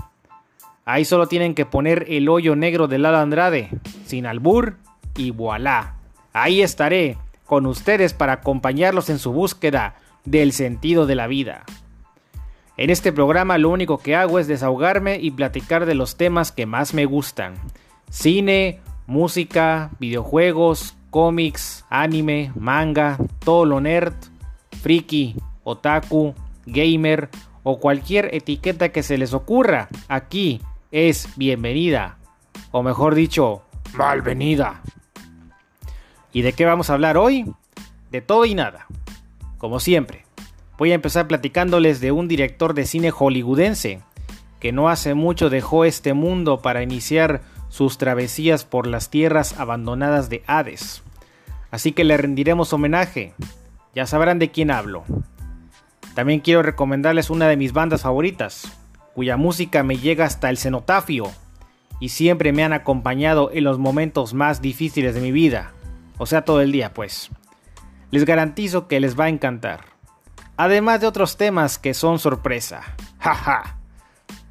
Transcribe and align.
Ahí 0.91 1.05
solo 1.05 1.29
tienen 1.29 1.55
que 1.55 1.67
poner 1.67 2.07
el 2.09 2.29
hoyo 2.29 2.57
negro 2.57 2.89
de 2.89 2.99
Lala 2.99 3.23
Andrade, 3.23 3.71
sin 4.07 4.27
albur, 4.27 4.77
y 5.17 5.31
voilà. 5.31 5.95
Ahí 6.33 6.63
estaré 6.63 7.17
con 7.47 7.67
ustedes 7.67 8.13
para 8.13 8.33
acompañarlos 8.33 9.09
en 9.09 9.21
su 9.21 9.33
búsqueda 9.33 9.95
del 10.25 10.53
sentido 10.53 11.07
de 11.07 11.15
la 11.15 11.27
vida. 11.27 11.65
En 12.77 12.91
este 12.91 13.13
programa 13.13 13.59
lo 13.59 13.69
único 13.69 13.99
que 13.99 14.17
hago 14.17 14.39
es 14.39 14.47
desahogarme 14.47 15.19
y 15.21 15.31
platicar 15.33 15.87
de 15.87 15.95
los 15.95 16.17
temas 16.17 16.51
que 16.51 16.67
más 16.67 16.95
me 16.95 17.05
gustan. 17.05 17.55
Cine, 18.11 18.81
música, 19.07 19.91
videojuegos, 19.99 20.97
cómics, 21.11 21.85
anime, 21.91 22.53
manga, 22.57 23.19
todo 23.41 23.65
lo 23.65 23.81
nerd, 23.81 24.15
friki, 24.81 25.37
otaku, 25.65 26.35
gamer 26.67 27.29
o 27.63 27.79
cualquier 27.79 28.35
etiqueta 28.35 28.91
que 28.91 29.03
se 29.03 29.19
les 29.19 29.35
ocurra 29.35 29.89
aquí 30.09 30.61
es 30.91 31.29
bienvenida, 31.37 32.19
o 32.71 32.83
mejor 32.83 33.15
dicho, 33.15 33.63
malvenida. 33.95 34.81
¿Y 36.33 36.43
de 36.43 36.53
qué 36.53 36.65
vamos 36.65 36.91
a 36.91 36.95
hablar 36.95 37.17
hoy? 37.17 37.53
De 38.11 38.21
todo 38.21 38.45
y 38.45 38.55
nada. 38.55 38.87
Como 39.61 39.79
siempre, 39.79 40.25
voy 40.79 40.93
a 40.93 40.95
empezar 40.95 41.29
platicándoles 41.29 42.01
de 42.01 42.13
un 42.13 42.29
director 42.29 42.73
de 42.73 42.87
cine 42.87 43.11
hollywoodense 43.11 44.01
que 44.59 44.73
no 44.73 44.89
hace 44.89 45.13
mucho 45.13 45.51
dejó 45.51 45.85
este 45.85 46.15
mundo 46.15 46.63
para 46.63 46.83
iniciar 46.83 47.43
sus 47.69 47.99
travesías 47.99 48.65
por 48.65 48.87
las 48.87 49.11
tierras 49.11 49.61
abandonadas 49.61 50.31
de 50.31 50.43
Hades. 50.47 51.03
Así 51.71 51.93
que 51.93 52.05
le 52.05 52.17
rendiremos 52.17 52.73
homenaje. 52.73 53.35
Ya 53.95 54.07
sabrán 54.07 54.39
de 54.39 54.51
quién 54.51 54.71
hablo. 54.71 55.05
También 56.15 56.41
quiero 56.41 56.63
recomendarles 56.63 57.29
una 57.29 57.47
de 57.47 57.59
mis 57.59 57.75
bandas 57.75 58.01
favoritas, 58.01 58.73
cuya 59.15 59.37
música 59.37 59.83
me 59.83 59.99
llega 59.99 60.25
hasta 60.25 60.49
el 60.49 60.57
cenotafio 60.57 61.31
y 62.01 62.09
siempre 62.09 62.53
me 62.55 62.65
han 62.65 62.73
acompañado 62.73 63.51
en 63.53 63.65
los 63.65 63.79
momentos 63.79 64.33
más 64.33 64.63
difíciles 64.63 65.15
de 65.15 65.21
mi 65.21 65.33
vida, 65.33 65.75
o 66.17 66.25
sea, 66.25 66.47
todo 66.47 66.63
el 66.63 66.73
día 66.73 66.95
pues. 66.95 67.31
Les 68.11 68.25
garantizo 68.25 68.89
que 68.89 69.01
les 69.01 69.19
va 69.19 69.25
a 69.25 69.29
encantar. 69.29 69.85
Además 70.57 71.01
de 71.01 71.07
otros 71.07 71.37
temas 71.37 71.79
que 71.79 71.95
son 71.95 72.19
sorpresa. 72.19 72.83
Jaja. 73.19 73.77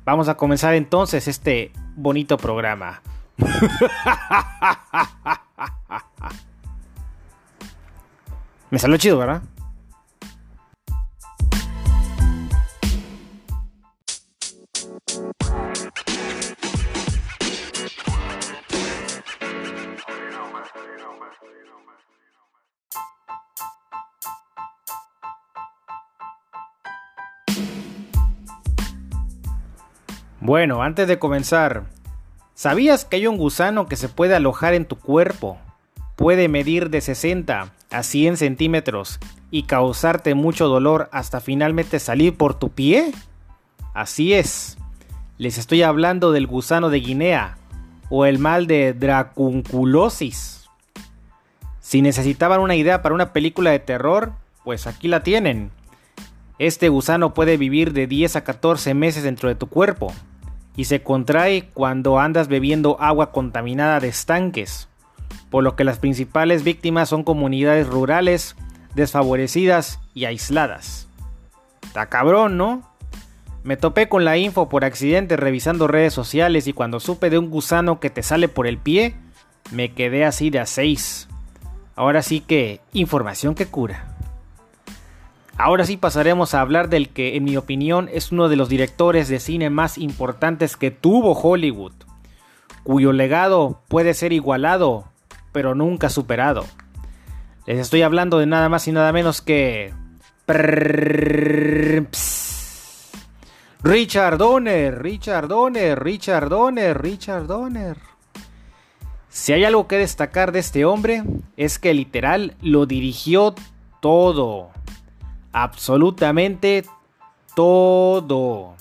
Vamos 0.06 0.30
a 0.30 0.36
comenzar 0.36 0.74
entonces 0.74 1.28
este 1.28 1.72
bonito 1.96 2.38
programa. 2.38 3.02
Me 8.72 8.80
salió 8.80 8.98
chido, 8.98 9.18
¿verdad? 9.18 9.42
Bueno, 30.50 30.82
antes 30.82 31.08
de 31.08 31.20
comenzar, 31.20 31.84
¿sabías 32.56 33.06
que 33.06 33.18
hay 33.18 33.28
un 33.28 33.38
gusano 33.38 33.86
que 33.86 33.96
se 33.96 34.10
puede 34.10 34.34
alojar 34.34 34.74
en 34.74 34.86
tu 34.86 34.96
cuerpo? 34.96 35.60
Puede 36.16 36.48
medir 36.48 36.90
de 36.90 37.02
60 37.02 37.72
a 37.92 38.04
100 38.04 38.38
centímetros 38.38 39.20
y 39.52 39.68
causarte 39.68 40.34
mucho 40.34 40.68
dolor 40.68 41.08
hasta 41.12 41.40
finalmente 41.40 42.00
salir 42.00 42.36
por 42.36 42.58
tu 42.58 42.70
pie? 42.70 43.12
Así 43.94 44.34
es. 44.34 44.80
Les 45.38 45.60
estoy 45.60 45.84
hablando 45.84 46.32
del 46.32 46.48
gusano 46.48 46.90
de 46.90 47.00
Guinea 47.00 47.60
o 48.10 48.26
el 48.26 48.40
mal 48.40 48.66
de 48.66 48.94
dracunculosis. 48.94 50.68
Si 51.80 52.02
necesitaban 52.02 52.60
una 52.60 52.76
idea 52.76 53.04
para 53.04 53.14
una 53.14 53.34
película 53.34 53.70
de 53.70 53.78
terror, 53.78 54.34
pues 54.64 54.88
aquí 54.88 55.10
la 55.10 55.22
tienen. 55.22 55.70
Este 56.58 56.90
gusano 56.90 57.36
puede 57.36 57.56
vivir 57.56 57.94
de 57.94 58.08
10 58.08 58.38
a 58.38 58.44
14 58.44 58.96
meses 58.96 59.22
dentro 59.22 59.48
de 59.48 59.54
tu 59.54 59.68
cuerpo 59.68 60.12
y 60.80 60.86
se 60.86 61.04
contrae 61.04 61.68
cuando 61.74 62.22
andas 62.22 62.48
bebiendo 62.48 62.96
agua 63.02 63.34
contaminada 63.34 64.00
de 64.00 64.08
estanques, 64.08 64.88
por 65.50 65.62
lo 65.62 65.76
que 65.76 65.84
las 65.84 66.00
principales 66.00 66.64
víctimas 66.64 67.10
son 67.10 67.26
comunidades 67.26 67.86
rurales, 67.86 68.56
desfavorecidas 68.96 70.00
y 70.14 70.24
aisladas. 70.24 71.10
Está 71.84 72.06
cabrón, 72.06 72.56
¿no? 72.56 72.90
Me 73.62 73.76
topé 73.76 74.08
con 74.08 74.24
la 74.24 74.38
info 74.38 74.70
por 74.70 74.86
accidente 74.86 75.36
revisando 75.36 75.90
redes 75.90 76.14
sociales 76.14 76.66
y 76.66 76.72
cuando 76.72 77.02
supe 77.02 77.30
de 77.30 77.40
un 77.40 77.50
gusano 77.50 78.00
que 78.00 78.10
te 78.10 78.24
sale 78.24 78.48
por 78.48 78.66
el 78.66 78.78
pie, 78.78 79.16
me 79.72 79.92
quedé 79.92 80.24
así 80.24 80.50
de 80.50 80.62
a 80.62 80.66
seis. 80.66 81.28
Ahora 81.98 82.22
sí 82.22 82.40
que 82.40 82.80
información 82.94 83.54
que 83.54 83.66
cura. 83.66 84.09
Ahora 85.62 85.86
sí 85.86 85.98
pasaremos 85.98 86.54
a 86.54 86.62
hablar 86.62 86.88
del 86.88 87.10
que 87.10 87.36
en 87.36 87.44
mi 87.44 87.58
opinión 87.58 88.10
es 88.14 88.32
uno 88.32 88.48
de 88.48 88.56
los 88.56 88.70
directores 88.70 89.28
de 89.28 89.42
cine 89.42 89.70
más 89.70 89.98
importantes 89.98 90.78
que 90.78 90.90
tuvo 90.90 91.34
Hollywood, 91.34 91.92
cuyo 92.84 93.12
legado 93.12 93.82
puede 93.90 94.14
ser 94.14 94.32
igualado, 94.32 95.10
pero 95.52 95.76
nunca 95.76 96.10
superado. 96.10 96.64
Les 97.66 97.78
estoy 97.78 98.04
hablando 98.04 98.40
de 98.40 98.46
nada 98.46 98.70
más 98.70 98.88
y 98.88 98.94
nada 98.94 99.12
menos 99.12 99.42
que... 99.42 99.94
Richard 103.84 104.38
Donner, 104.38 105.04
Richard 105.04 105.50
Donner, 105.50 106.02
Richard 106.02 106.48
Donner, 106.48 107.02
Richard 107.02 107.48
Donner. 107.48 107.98
Si 109.28 109.52
hay 109.52 109.66
algo 109.66 109.90
que 109.90 109.98
destacar 109.98 110.54
de 110.54 110.60
este 110.60 110.86
hombre 110.86 111.24
es 111.58 111.80
que 111.80 111.94
literal 111.94 112.56
lo 112.62 112.86
dirigió 112.86 113.56
todo 114.00 114.72
absolutamente 115.52 116.86
todo. 117.56 118.76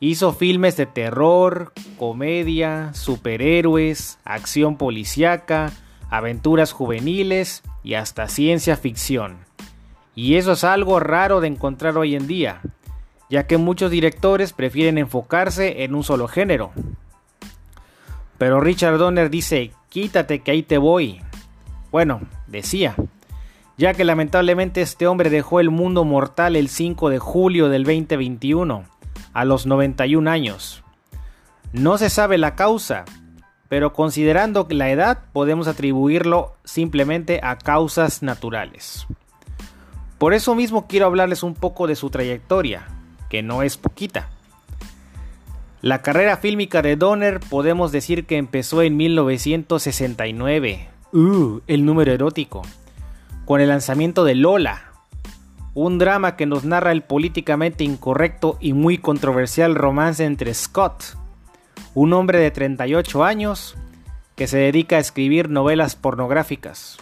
Hizo 0.00 0.32
filmes 0.32 0.76
de 0.76 0.86
terror, 0.86 1.72
comedia, 1.98 2.92
superhéroes, 2.94 4.18
acción 4.24 4.76
policíaca, 4.76 5.72
aventuras 6.10 6.72
juveniles 6.72 7.62
y 7.82 7.94
hasta 7.94 8.28
ciencia 8.28 8.76
ficción. 8.76 9.38
Y 10.14 10.36
eso 10.36 10.52
es 10.52 10.64
algo 10.64 11.00
raro 11.00 11.40
de 11.40 11.48
encontrar 11.48 11.96
hoy 11.96 12.14
en 12.14 12.26
día, 12.26 12.60
ya 13.30 13.46
que 13.46 13.56
muchos 13.56 13.90
directores 13.90 14.52
prefieren 14.52 14.98
enfocarse 14.98 15.84
en 15.84 15.94
un 15.94 16.04
solo 16.04 16.28
género. 16.28 16.72
Pero 18.38 18.60
Richard 18.60 18.98
Donner 18.98 19.30
dice, 19.30 19.72
quítate 19.88 20.40
que 20.40 20.50
ahí 20.50 20.62
te 20.62 20.78
voy. 20.78 21.22
Bueno, 21.90 22.20
decía, 22.46 22.94
ya 23.78 23.94
que 23.94 24.04
lamentablemente 24.04 24.80
este 24.80 25.06
hombre 25.06 25.30
dejó 25.30 25.60
el 25.60 25.70
mundo 25.70 26.04
mortal 26.04 26.56
el 26.56 26.68
5 26.68 27.10
de 27.10 27.18
julio 27.18 27.68
del 27.68 27.84
2021, 27.84 28.84
a 29.32 29.44
los 29.44 29.66
91 29.66 30.30
años. 30.30 30.82
No 31.72 31.98
se 31.98 32.08
sabe 32.08 32.38
la 32.38 32.54
causa, 32.54 33.04
pero 33.68 33.92
considerando 33.92 34.66
la 34.70 34.90
edad 34.90 35.18
podemos 35.32 35.68
atribuirlo 35.68 36.54
simplemente 36.64 37.40
a 37.42 37.58
causas 37.58 38.22
naturales. 38.22 39.06
Por 40.18 40.32
eso 40.32 40.54
mismo 40.54 40.86
quiero 40.86 41.04
hablarles 41.06 41.42
un 41.42 41.52
poco 41.54 41.86
de 41.86 41.96
su 41.96 42.08
trayectoria, 42.08 42.86
que 43.28 43.42
no 43.42 43.62
es 43.62 43.76
poquita. 43.76 44.30
La 45.82 46.00
carrera 46.00 46.38
fílmica 46.38 46.80
de 46.80 46.96
Donner 46.96 47.40
podemos 47.40 47.92
decir 47.92 48.24
que 48.24 48.38
empezó 48.38 48.80
en 48.80 48.96
1969. 48.96 50.88
Uh, 51.12 51.60
el 51.66 51.84
número 51.84 52.12
erótico 52.12 52.62
con 53.46 53.60
el 53.60 53.68
lanzamiento 53.68 54.24
de 54.24 54.34
Lola, 54.34 54.92
un 55.72 55.98
drama 55.98 56.36
que 56.36 56.46
nos 56.46 56.64
narra 56.64 56.90
el 56.90 57.02
políticamente 57.02 57.84
incorrecto 57.84 58.58
y 58.60 58.72
muy 58.72 58.98
controversial 58.98 59.76
romance 59.76 60.24
entre 60.24 60.52
Scott, 60.52 61.16
un 61.94 62.12
hombre 62.12 62.40
de 62.40 62.50
38 62.50 63.24
años 63.24 63.76
que 64.34 64.48
se 64.48 64.58
dedica 64.58 64.96
a 64.96 65.00
escribir 65.00 65.48
novelas 65.48 65.94
pornográficas. 65.94 66.98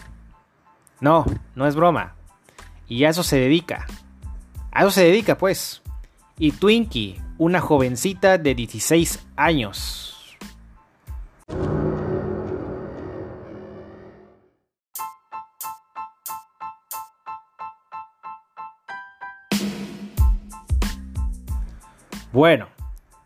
No, 1.01 1.25
no 1.55 1.67
es 1.67 1.75
broma. 1.75 2.13
Y 2.87 3.03
a 3.05 3.09
eso 3.09 3.23
se 3.23 3.37
dedica. 3.37 3.87
A 4.71 4.81
eso 4.81 4.91
se 4.91 5.03
dedica, 5.03 5.37
pues. 5.37 5.81
Y 6.37 6.51
Twinkie, 6.51 7.19
una 7.37 7.59
jovencita 7.59 8.37
de 8.37 8.53
16 8.53 9.25
años. 9.35 10.37
Bueno, 22.35 22.67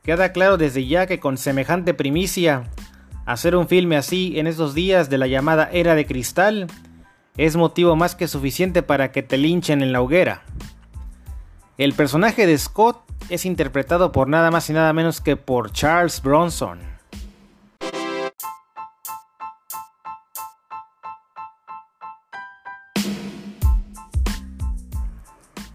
queda 0.03 0.31
claro 0.33 0.57
desde 0.57 0.85
ya 0.85 1.07
que 1.07 1.19
con 1.19 1.39
semejante 1.39 1.95
primicia, 1.95 2.65
hacer 3.25 3.55
un 3.55 3.67
filme 3.67 3.97
así 3.97 4.37
en 4.37 4.45
esos 4.45 4.75
días 4.75 5.09
de 5.09 5.17
la 5.17 5.25
llamada 5.25 5.67
era 5.73 5.95
de 5.95 6.05
cristal 6.05 6.67
es 7.35 7.55
motivo 7.55 7.95
más 7.95 8.13
que 8.13 8.27
suficiente 8.27 8.83
para 8.83 9.11
que 9.11 9.23
te 9.23 9.39
linchen 9.39 9.81
en 9.81 9.93
la 9.93 10.01
hoguera. 10.01 10.43
El 11.79 11.93
personaje 11.93 12.45
de 12.45 12.55
Scott 12.55 13.01
es 13.29 13.45
interpretado 13.45 14.11
por 14.11 14.27
nada 14.27 14.51
más 14.51 14.69
y 14.69 14.73
nada 14.73 14.93
menos 14.93 15.21
que 15.21 15.35
por 15.35 15.71
Charles 15.71 16.21
Bronson. 16.21 16.77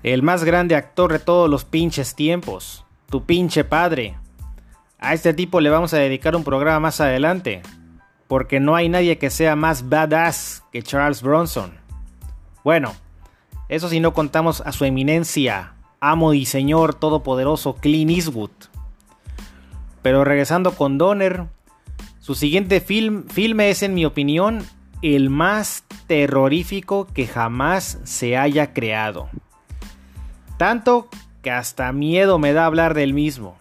El 0.04 0.22
más 0.22 0.44
grande 0.44 0.76
actor 0.76 1.10
de 1.12 1.18
todos 1.18 1.50
los 1.50 1.64
pinches 1.64 2.14
tiempos 2.14 2.83
tu 3.14 3.24
pinche 3.24 3.62
padre. 3.62 4.16
A 4.98 5.14
este 5.14 5.34
tipo 5.34 5.60
le 5.60 5.70
vamos 5.70 5.94
a 5.94 5.98
dedicar 5.98 6.34
un 6.34 6.42
programa 6.42 6.80
más 6.80 7.00
adelante, 7.00 7.62
porque 8.26 8.58
no 8.58 8.74
hay 8.74 8.88
nadie 8.88 9.18
que 9.18 9.30
sea 9.30 9.54
más 9.54 9.88
badass 9.88 10.64
que 10.72 10.82
Charles 10.82 11.22
Bronson. 11.22 11.74
Bueno, 12.64 12.92
eso 13.68 13.88
si 13.88 14.00
no 14.00 14.14
contamos 14.14 14.62
a 14.62 14.72
su 14.72 14.84
eminencia, 14.84 15.74
amo 16.00 16.34
y 16.34 16.44
señor 16.44 16.96
todopoderoso 16.96 17.76
Clint 17.76 18.10
Eastwood. 18.10 18.50
Pero 20.02 20.24
regresando 20.24 20.72
con 20.72 20.98
Donner, 20.98 21.44
su 22.18 22.34
siguiente 22.34 22.80
film, 22.80 23.28
filme 23.28 23.70
es 23.70 23.84
en 23.84 23.94
mi 23.94 24.04
opinión 24.04 24.66
el 25.02 25.30
más 25.30 25.84
terrorífico 26.08 27.06
que 27.14 27.28
jamás 27.28 28.00
se 28.02 28.36
haya 28.36 28.72
creado. 28.72 29.28
Tanto 30.58 31.08
que 31.44 31.52
hasta 31.52 31.92
miedo 31.92 32.40
me 32.40 32.52
da 32.52 32.66
hablar 32.66 32.94
del 32.94 33.12
mismo. 33.14 33.56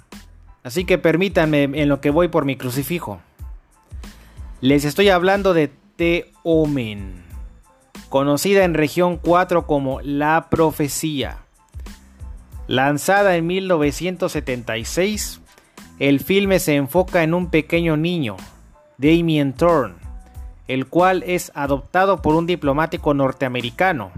Así 0.63 0.85
que 0.85 0.97
permítanme 0.97 1.63
en 1.63 1.89
lo 1.89 1.99
que 2.01 2.09
voy 2.09 2.29
por 2.29 2.45
mi 2.45 2.55
crucifijo. 2.55 3.19
Les 4.61 4.85
estoy 4.85 5.09
hablando 5.09 5.53
de 5.53 5.69
The 5.97 6.31
Omen, 6.43 7.21
conocida 8.07 8.63
en 8.63 8.73
región 8.73 9.17
4 9.17 9.67
como 9.67 9.99
La 10.01 10.47
Profecía. 10.49 11.39
Lanzada 12.67 13.35
en 13.35 13.45
1976, 13.45 15.41
el 15.99 16.21
filme 16.21 16.59
se 16.59 16.75
enfoca 16.75 17.23
en 17.23 17.33
un 17.33 17.49
pequeño 17.49 17.97
niño, 17.97 18.37
Damien 18.97 19.51
Thorne, 19.51 19.95
el 20.69 20.87
cual 20.87 21.23
es 21.27 21.51
adoptado 21.53 22.21
por 22.21 22.35
un 22.35 22.47
diplomático 22.47 23.13
norteamericano. 23.13 24.11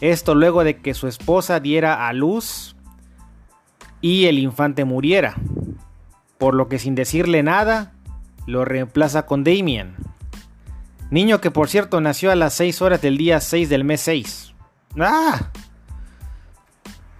Esto 0.00 0.34
luego 0.34 0.64
de 0.64 0.78
que 0.78 0.94
su 0.94 1.06
esposa 1.08 1.60
diera 1.60 2.08
a 2.08 2.12
luz 2.12 2.76
y 4.00 4.26
el 4.26 4.38
infante 4.38 4.84
muriera, 4.84 5.36
por 6.38 6.54
lo 6.54 6.68
que 6.68 6.78
sin 6.78 6.94
decirle 6.94 7.42
nada, 7.42 7.92
lo 8.46 8.64
reemplaza 8.64 9.26
con 9.26 9.44
Damien. 9.44 9.94
Niño 11.10 11.40
que 11.40 11.50
por 11.50 11.68
cierto 11.68 12.00
nació 12.00 12.32
a 12.32 12.36
las 12.36 12.54
6 12.54 12.82
horas 12.82 13.00
del 13.00 13.16
día 13.16 13.40
6 13.40 13.68
del 13.68 13.84
mes 13.84 14.00
6. 14.00 14.54
¡Ah! 14.98 15.50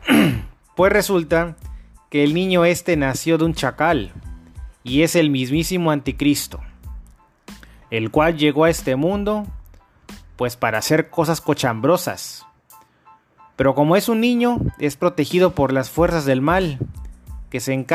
pues 0.76 0.92
resulta 0.92 1.56
que 2.10 2.25
el 2.25 2.34
niño 2.34 2.64
este 2.64 2.96
nació 2.96 3.38
de 3.38 3.44
un 3.44 3.54
chacal 3.54 4.12
y 4.82 5.02
es 5.02 5.14
el 5.14 5.30
mismísimo 5.30 5.90
anticristo, 5.90 6.60
el 7.90 8.10
cual 8.10 8.36
llegó 8.36 8.64
a 8.64 8.70
este 8.70 8.96
mundo 8.96 9.46
pues 10.36 10.56
para 10.56 10.78
hacer 10.78 11.08
cosas 11.08 11.40
cochambrosas 11.40 12.46
pero 13.56 13.75
como 13.75 13.96
es 13.96 14.08
un 14.08 14.20
niño, 14.20 14.58
es 14.78 14.96
protegido 14.96 15.54
por 15.54 15.72
las 15.72 15.90
fuerzas 15.90 16.25
del 16.25 16.40
mal, 16.40 16.78
que 17.50 17.60
se, 17.60 17.87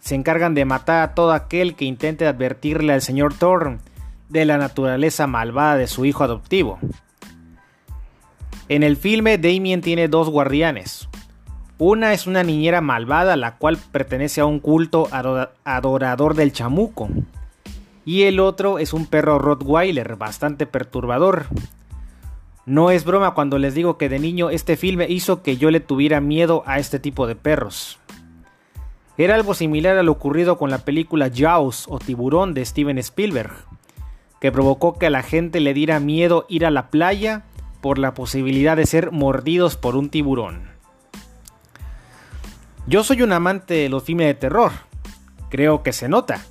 se 0.00 0.14
encargan 0.14 0.54
de 0.54 0.64
matar 0.64 1.02
a 1.02 1.14
todo 1.14 1.32
aquel 1.32 1.74
que 1.74 1.84
intente 1.84 2.26
advertirle 2.26 2.92
al 2.92 3.02
señor 3.02 3.34
Thorne 3.34 3.78
de 4.28 4.44
la 4.44 4.58
naturaleza 4.58 5.26
malvada 5.26 5.76
de 5.76 5.86
su 5.86 6.04
hijo 6.04 6.24
adoptivo. 6.24 6.78
En 8.68 8.82
el 8.82 8.96
filme, 8.96 9.36
Damien 9.36 9.80
tiene 9.80 10.06
dos 10.06 10.30
guardianes. 10.30 11.08
Una 11.78 12.12
es 12.12 12.26
una 12.26 12.44
niñera 12.44 12.80
malvada, 12.80 13.36
la 13.36 13.56
cual 13.56 13.78
pertenece 13.90 14.42
a 14.42 14.44
un 14.44 14.60
culto 14.60 15.08
adorador 15.64 16.34
del 16.34 16.52
chamuco. 16.52 17.08
Y 18.04 18.22
el 18.24 18.38
otro 18.38 18.78
es 18.78 18.92
un 18.92 19.06
perro 19.06 19.38
Rottweiler 19.38 20.16
bastante 20.16 20.66
perturbador, 20.66 21.46
no 22.70 22.92
es 22.92 23.04
broma 23.04 23.34
cuando 23.34 23.58
les 23.58 23.74
digo 23.74 23.98
que 23.98 24.08
de 24.08 24.20
niño 24.20 24.48
este 24.48 24.76
filme 24.76 25.06
hizo 25.08 25.42
que 25.42 25.56
yo 25.56 25.72
le 25.72 25.80
tuviera 25.80 26.20
miedo 26.20 26.62
a 26.66 26.78
este 26.78 27.00
tipo 27.00 27.26
de 27.26 27.34
perros. 27.34 27.98
Era 29.18 29.34
algo 29.34 29.54
similar 29.54 29.98
a 29.98 30.04
lo 30.04 30.12
ocurrido 30.12 30.56
con 30.56 30.70
la 30.70 30.78
película 30.78 31.32
Jaws 31.34 31.86
o 31.88 31.98
Tiburón 31.98 32.54
de 32.54 32.64
Steven 32.64 32.96
Spielberg, 32.98 33.50
que 34.40 34.52
provocó 34.52 35.00
que 35.00 35.06
a 35.06 35.10
la 35.10 35.24
gente 35.24 35.58
le 35.58 35.74
diera 35.74 35.98
miedo 35.98 36.46
ir 36.48 36.64
a 36.64 36.70
la 36.70 36.90
playa 36.90 37.42
por 37.80 37.98
la 37.98 38.14
posibilidad 38.14 38.76
de 38.76 38.86
ser 38.86 39.10
mordidos 39.10 39.76
por 39.76 39.96
un 39.96 40.08
tiburón. 40.08 40.70
Yo 42.86 43.02
soy 43.02 43.22
un 43.22 43.32
amante 43.32 43.74
de 43.74 43.88
los 43.88 44.04
filmes 44.04 44.28
de 44.28 44.34
terror, 44.34 44.70
creo 45.48 45.82
que 45.82 45.92
se 45.92 46.08
nota, 46.08 46.46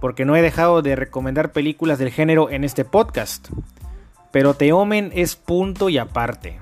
porque 0.00 0.24
no 0.24 0.36
he 0.36 0.40
dejado 0.40 0.82
de 0.82 0.94
recomendar 0.94 1.50
películas 1.50 1.98
del 1.98 2.12
género 2.12 2.48
en 2.48 2.62
este 2.62 2.84
podcast 2.84 3.48
pero 4.30 4.54
Teomen 4.54 5.10
es 5.14 5.36
punto 5.36 5.88
y 5.88 5.98
aparte. 5.98 6.60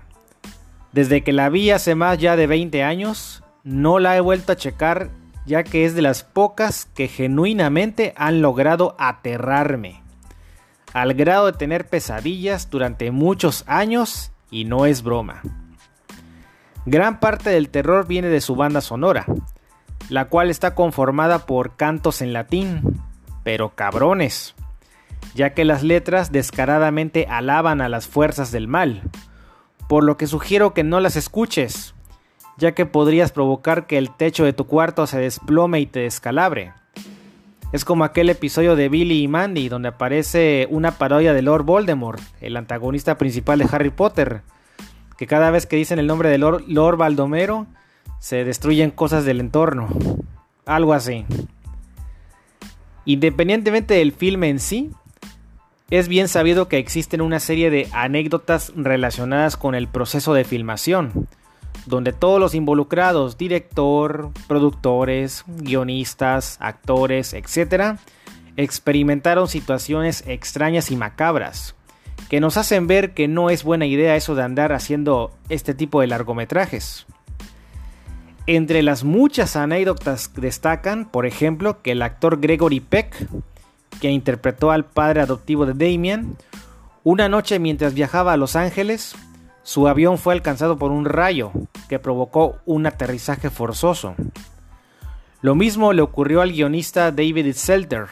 Desde 0.92 1.22
que 1.22 1.32
la 1.32 1.48
vi 1.48 1.70
hace 1.70 1.94
más 1.94 2.18
ya 2.18 2.36
de 2.36 2.46
20 2.46 2.82
años, 2.82 3.42
no 3.64 3.98
la 3.98 4.16
he 4.16 4.20
vuelto 4.20 4.52
a 4.52 4.56
checar 4.56 5.10
ya 5.44 5.62
que 5.62 5.84
es 5.84 5.94
de 5.94 6.02
las 6.02 6.24
pocas 6.24 6.86
que 6.86 7.08
genuinamente 7.08 8.12
han 8.16 8.42
logrado 8.42 8.96
aterrarme, 8.98 10.02
al 10.92 11.14
grado 11.14 11.46
de 11.46 11.52
tener 11.52 11.86
pesadillas 11.88 12.68
durante 12.68 13.10
muchos 13.12 13.62
años 13.66 14.32
y 14.50 14.64
no 14.64 14.86
es 14.86 15.02
broma. 15.02 15.42
Gran 16.84 17.20
parte 17.20 17.50
del 17.50 17.68
terror 17.68 18.06
viene 18.06 18.28
de 18.28 18.40
su 18.40 18.56
banda 18.56 18.80
sonora, 18.80 19.26
la 20.08 20.26
cual 20.26 20.50
está 20.50 20.74
conformada 20.74 21.46
por 21.46 21.76
cantos 21.76 22.22
en 22.22 22.32
latín, 22.32 23.00
pero 23.44 23.70
cabrones 23.70 24.54
ya 25.34 25.54
que 25.54 25.64
las 25.64 25.82
letras 25.82 26.32
descaradamente 26.32 27.26
alaban 27.28 27.80
a 27.80 27.88
las 27.88 28.06
fuerzas 28.06 28.52
del 28.52 28.68
mal, 28.68 29.02
por 29.88 30.04
lo 30.04 30.16
que 30.16 30.26
sugiero 30.26 30.74
que 30.74 30.84
no 30.84 31.00
las 31.00 31.16
escuches 31.16 31.94
ya 32.56 32.72
que 32.72 32.86
podrías 32.86 33.32
provocar 33.32 33.86
que 33.86 33.98
el 33.98 34.10
techo 34.10 34.44
de 34.44 34.52
tu 34.52 34.66
cuarto 34.66 35.06
se 35.06 35.18
desplome 35.18 35.80
y 35.80 35.86
te 35.86 36.00
descalabre. 36.00 36.72
Es 37.72 37.84
como 37.84 38.04
aquel 38.04 38.30
episodio 38.30 38.76
de 38.76 38.88
Billy 38.88 39.22
y 39.22 39.28
Mandy 39.28 39.68
donde 39.68 39.88
aparece 39.88 40.66
una 40.70 40.92
parodia 40.92 41.34
de 41.34 41.42
Lord 41.42 41.64
Voldemort, 41.64 42.20
el 42.40 42.56
antagonista 42.56 43.18
principal 43.18 43.58
de 43.58 43.68
Harry 43.70 43.90
Potter, 43.90 44.42
que 45.18 45.26
cada 45.26 45.50
vez 45.50 45.66
que 45.66 45.76
dicen 45.76 45.98
el 45.98 46.06
nombre 46.06 46.30
de 46.30 46.38
Lord, 46.38 46.64
Lord 46.68 46.96
Baldomero 46.96 47.66
se 48.18 48.44
destruyen 48.44 48.90
cosas 48.90 49.24
del 49.24 49.40
entorno. 49.40 49.88
Algo 50.64 50.94
así. 50.94 51.26
Independientemente 53.04 53.94
del 53.94 54.12
filme 54.12 54.48
en 54.48 54.58
sí, 54.58 54.90
es 55.90 56.08
bien 56.08 56.28
sabido 56.28 56.68
que 56.68 56.78
existen 56.78 57.20
una 57.20 57.38
serie 57.38 57.70
de 57.70 57.88
anécdotas 57.92 58.72
relacionadas 58.74 59.56
con 59.56 59.74
el 59.74 59.86
proceso 59.86 60.34
de 60.34 60.44
filmación, 60.44 61.28
donde 61.86 62.12
todos 62.12 62.40
los 62.40 62.54
involucrados, 62.54 63.38
director, 63.38 64.30
productores, 64.48 65.44
guionistas, 65.46 66.56
actores, 66.60 67.34
etc., 67.34 67.98
experimentaron 68.56 69.48
situaciones 69.48 70.24
extrañas 70.26 70.90
y 70.90 70.96
macabras, 70.96 71.76
que 72.28 72.40
nos 72.40 72.56
hacen 72.56 72.88
ver 72.88 73.14
que 73.14 73.28
no 73.28 73.50
es 73.50 73.62
buena 73.62 73.86
idea 73.86 74.16
eso 74.16 74.34
de 74.34 74.42
andar 74.42 74.72
haciendo 74.72 75.36
este 75.48 75.74
tipo 75.74 76.00
de 76.00 76.08
largometrajes. 76.08 77.06
Entre 78.48 78.82
las 78.82 79.04
muchas 79.04 79.54
anécdotas 79.56 80.32
destacan, 80.34 81.10
por 81.10 81.26
ejemplo, 81.26 81.82
que 81.82 81.92
el 81.92 82.02
actor 82.02 82.40
Gregory 82.40 82.80
Peck, 82.80 83.28
que 84.00 84.10
interpretó 84.10 84.70
al 84.70 84.84
padre 84.84 85.20
adoptivo 85.20 85.66
de 85.66 85.72
Damien, 85.74 86.36
una 87.04 87.28
noche 87.28 87.58
mientras 87.58 87.94
viajaba 87.94 88.32
a 88.32 88.36
Los 88.36 88.56
Ángeles, 88.56 89.14
su 89.62 89.88
avión 89.88 90.18
fue 90.18 90.34
alcanzado 90.34 90.78
por 90.78 90.92
un 90.92 91.04
rayo 91.04 91.50
que 91.88 91.98
provocó 91.98 92.56
un 92.66 92.86
aterrizaje 92.86 93.50
forzoso. 93.50 94.14
Lo 95.40 95.54
mismo 95.54 95.92
le 95.92 96.02
ocurrió 96.02 96.40
al 96.40 96.52
guionista 96.52 97.10
David 97.12 97.52
Selter, 97.52 98.06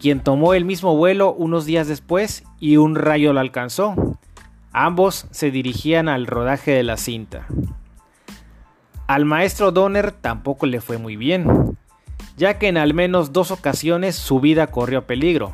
quien 0.00 0.20
tomó 0.20 0.54
el 0.54 0.64
mismo 0.64 0.96
vuelo 0.96 1.32
unos 1.32 1.66
días 1.66 1.88
después 1.88 2.44
y 2.60 2.76
un 2.76 2.94
rayo 2.94 3.32
lo 3.32 3.40
alcanzó. 3.40 3.94
Ambos 4.72 5.26
se 5.30 5.50
dirigían 5.50 6.08
al 6.08 6.26
rodaje 6.26 6.72
de 6.72 6.82
la 6.82 6.96
cinta. 6.96 7.46
Al 9.06 9.24
maestro 9.24 9.70
Donner 9.70 10.12
tampoco 10.12 10.66
le 10.66 10.80
fue 10.80 10.98
muy 10.98 11.16
bien, 11.16 11.76
ya 12.36 12.58
que 12.58 12.68
en 12.68 12.76
al 12.76 12.94
menos 12.94 13.32
dos 13.32 13.50
ocasiones 13.50 14.16
su 14.16 14.40
vida 14.40 14.68
corrió 14.68 15.06
peligro. 15.06 15.52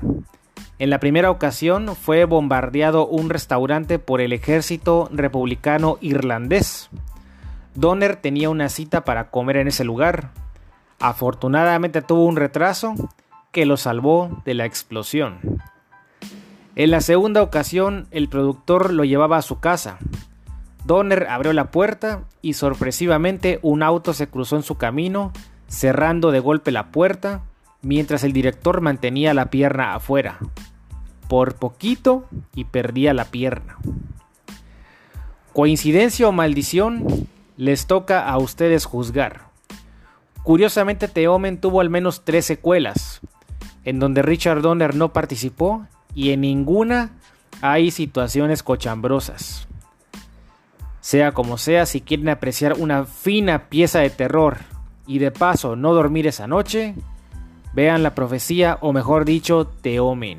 En 0.79 0.91
la 0.91 0.99
primera 0.99 1.31
ocasión 1.31 1.95
fue 1.95 2.25
bombardeado 2.25 3.07
un 3.07 3.31
restaurante 3.31 3.99
por 3.99 4.21
el 4.21 4.33
ejército 4.33 5.09
republicano 5.13 5.99
irlandés. 6.01 6.89
Donner 7.75 8.17
tenía 8.17 8.51
una 8.51 8.69
cita 8.69 9.05
para 9.05 9.31
comer 9.31 9.59
en 9.59 9.69
ese 9.69 9.85
lugar. 9.85 10.31
Afortunadamente 10.99 12.03
tuvo 12.03 12.25
un 12.25 12.37
retraso 12.37 12.95
que 13.53 13.67
lo 13.67 13.77
salvó 13.77 14.43
de 14.45 14.55
la 14.55 14.65
explosión. 14.65 15.39
En 16.77 16.91
la 16.91 17.01
segunda 17.01 17.43
ocasión 17.43 18.07
el 18.11 18.29
productor 18.29 18.93
lo 18.93 19.05
llevaba 19.05 19.37
a 19.37 19.43
su 19.43 19.61
casa, 19.61 19.99
Donner 20.85 21.27
abrió 21.29 21.53
la 21.53 21.71
puerta 21.71 22.25
y 22.43 22.55
sorpresivamente 22.55 23.59
un 23.63 23.83
auto 23.83 24.15
se 24.15 24.29
cruzó 24.29 24.57
en 24.57 24.63
su 24.63 24.77
camino, 24.77 25.33
cerrando 25.71 26.33
de 26.33 26.41
golpe 26.41 26.73
la 26.73 26.91
puerta, 26.91 27.43
mientras 27.81 28.25
el 28.25 28.33
director 28.33 28.81
mantenía 28.83 29.33
la 29.33 29.50
pierna 29.50 29.95
afuera. 29.95 30.39
Por 31.29 31.55
poquito 31.55 32.27
y 32.55 32.65
perdía 32.65 33.15
la 33.15 33.25
pierna. 33.25 33.79
Coincidencia 35.53 36.29
o 36.29 36.33
maldición, 36.33 37.29
les 37.57 37.87
toca 37.87 38.29
a 38.29 38.37
ustedes 38.39 38.85
juzgar. 38.85 39.43
Curiosamente, 40.43 41.07
Teomen 41.07 41.61
tuvo 41.61 41.81
al 41.81 41.89
menos 41.89 42.25
tres 42.25 42.47
secuelas, 42.47 43.21
en 43.85 44.00
donde 44.00 44.23
Richard 44.23 44.62
Donner 44.62 44.95
no 44.95 45.12
participó 45.12 45.87
y 46.15 46.31
en 46.31 46.41
ninguna 46.41 47.12
hay 47.62 47.91
situaciones 47.91 48.62
cochambrosas. 48.62 49.69
Sea 51.00 51.33
como 51.33 51.59
sea, 51.59 51.87
si 51.87 52.00
quieren 52.00 52.29
apreciar 52.29 52.75
una 52.79 53.05
fina 53.05 53.69
pieza 53.69 54.00
de 54.00 54.11
terror 54.11 54.59
y 55.11 55.19
de 55.19 55.33
paso 55.33 55.75
no 55.75 55.93
dormir 55.93 56.29
esa 56.29 56.47
noche, 56.47 56.95
vean 57.73 58.05
la 58.05 58.14
profecía 58.14 58.79
o 58.81 58.93
mejor 58.93 59.25
dicho, 59.25 59.67
Teomen. 59.67 60.38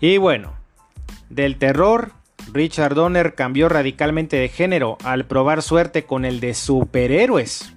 Y 0.00 0.16
bueno, 0.16 0.54
del 1.28 1.58
terror, 1.58 2.12
Richard 2.54 2.94
Donner 2.94 3.34
cambió 3.34 3.68
radicalmente 3.68 4.36
de 4.36 4.48
género 4.48 4.96
al 5.02 5.26
probar 5.26 5.60
suerte 5.60 6.04
con 6.04 6.24
el 6.24 6.38
de 6.38 6.54
superhéroes, 6.54 7.72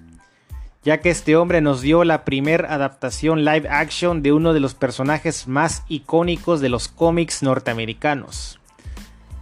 ya 0.84 1.02
que 1.02 1.10
este 1.10 1.36
hombre 1.36 1.62
nos 1.62 1.82
dio 1.82 2.04
la 2.04 2.24
primera 2.24 2.72
adaptación 2.72 3.44
live 3.44 3.68
action 3.70 4.22
de 4.22 4.34
uno 4.34 4.54
de 4.54 4.60
los 4.60 4.76
personajes 4.76 5.48
más 5.48 5.84
icónicos 5.90 6.62
de 6.62 6.70
los 6.70 6.90
cómics 6.90 7.42
norteamericanos. 7.42 8.60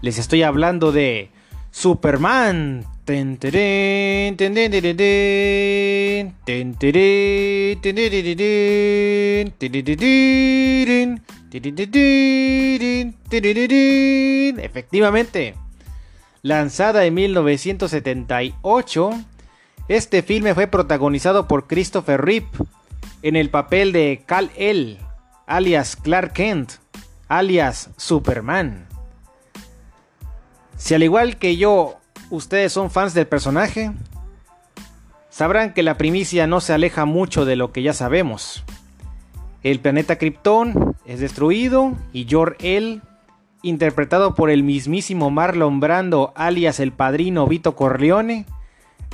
Les 0.01 0.17
estoy 0.19 0.41
hablando 0.43 0.93
de 0.93 1.31
Superman. 1.69 2.85
Efectivamente, 14.59 15.55
lanzada 16.41 17.05
en 17.05 17.13
1978, 17.13 19.09
este 19.87 20.21
filme 20.21 20.53
fue 20.53 20.67
protagonizado 20.67 21.47
por 21.47 21.67
Christopher 21.67 22.21
Reeve 22.21 22.47
en 23.21 23.35
el 23.35 23.49
papel 23.49 23.91
de 23.91 24.23
Kal-El, 24.25 24.99
alias 25.47 25.95
Clark 25.95 26.33
Kent, 26.33 26.73
alias 27.27 27.89
Superman. 27.97 28.87
Si 30.77 30.93
al 30.93 31.03
igual 31.03 31.37
que 31.37 31.55
yo, 31.55 31.99
ustedes 32.29 32.73
son 32.73 32.91
fans 32.91 33.13
del 33.13 33.27
personaje, 33.27 33.91
sabrán 35.29 35.73
que 35.73 35.83
la 35.83 35.97
primicia 35.97 36.47
no 36.47 36.59
se 36.61 36.73
aleja 36.73 37.05
mucho 37.05 37.45
de 37.45 37.55
lo 37.55 37.71
que 37.71 37.81
ya 37.81 37.93
sabemos. 37.93 38.63
El 39.65 39.79
planeta 39.79 40.19
Krypton 40.19 40.95
es 41.07 41.19
destruido 41.19 41.97
y 42.13 42.27
Jor-El, 42.29 43.01
interpretado 43.63 44.35
por 44.35 44.51
el 44.51 44.61
mismísimo 44.61 45.31
Marlon 45.31 45.79
Brando 45.79 46.33
alias 46.35 46.79
el 46.79 46.91
padrino 46.91 47.47
Vito 47.47 47.75
Corleone, 47.75 48.45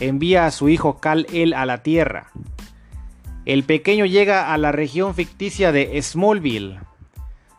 envía 0.01 0.45
a 0.45 0.51
su 0.51 0.67
hijo 0.67 0.99
Kal-El 0.99 1.53
a 1.53 1.65
la 1.65 1.83
Tierra. 1.83 2.31
El 3.45 3.63
pequeño 3.63 4.05
llega 4.05 4.53
a 4.53 4.57
la 4.57 4.73
región 4.73 5.15
ficticia 5.15 5.71
de 5.71 5.97
Smallville, 6.01 6.81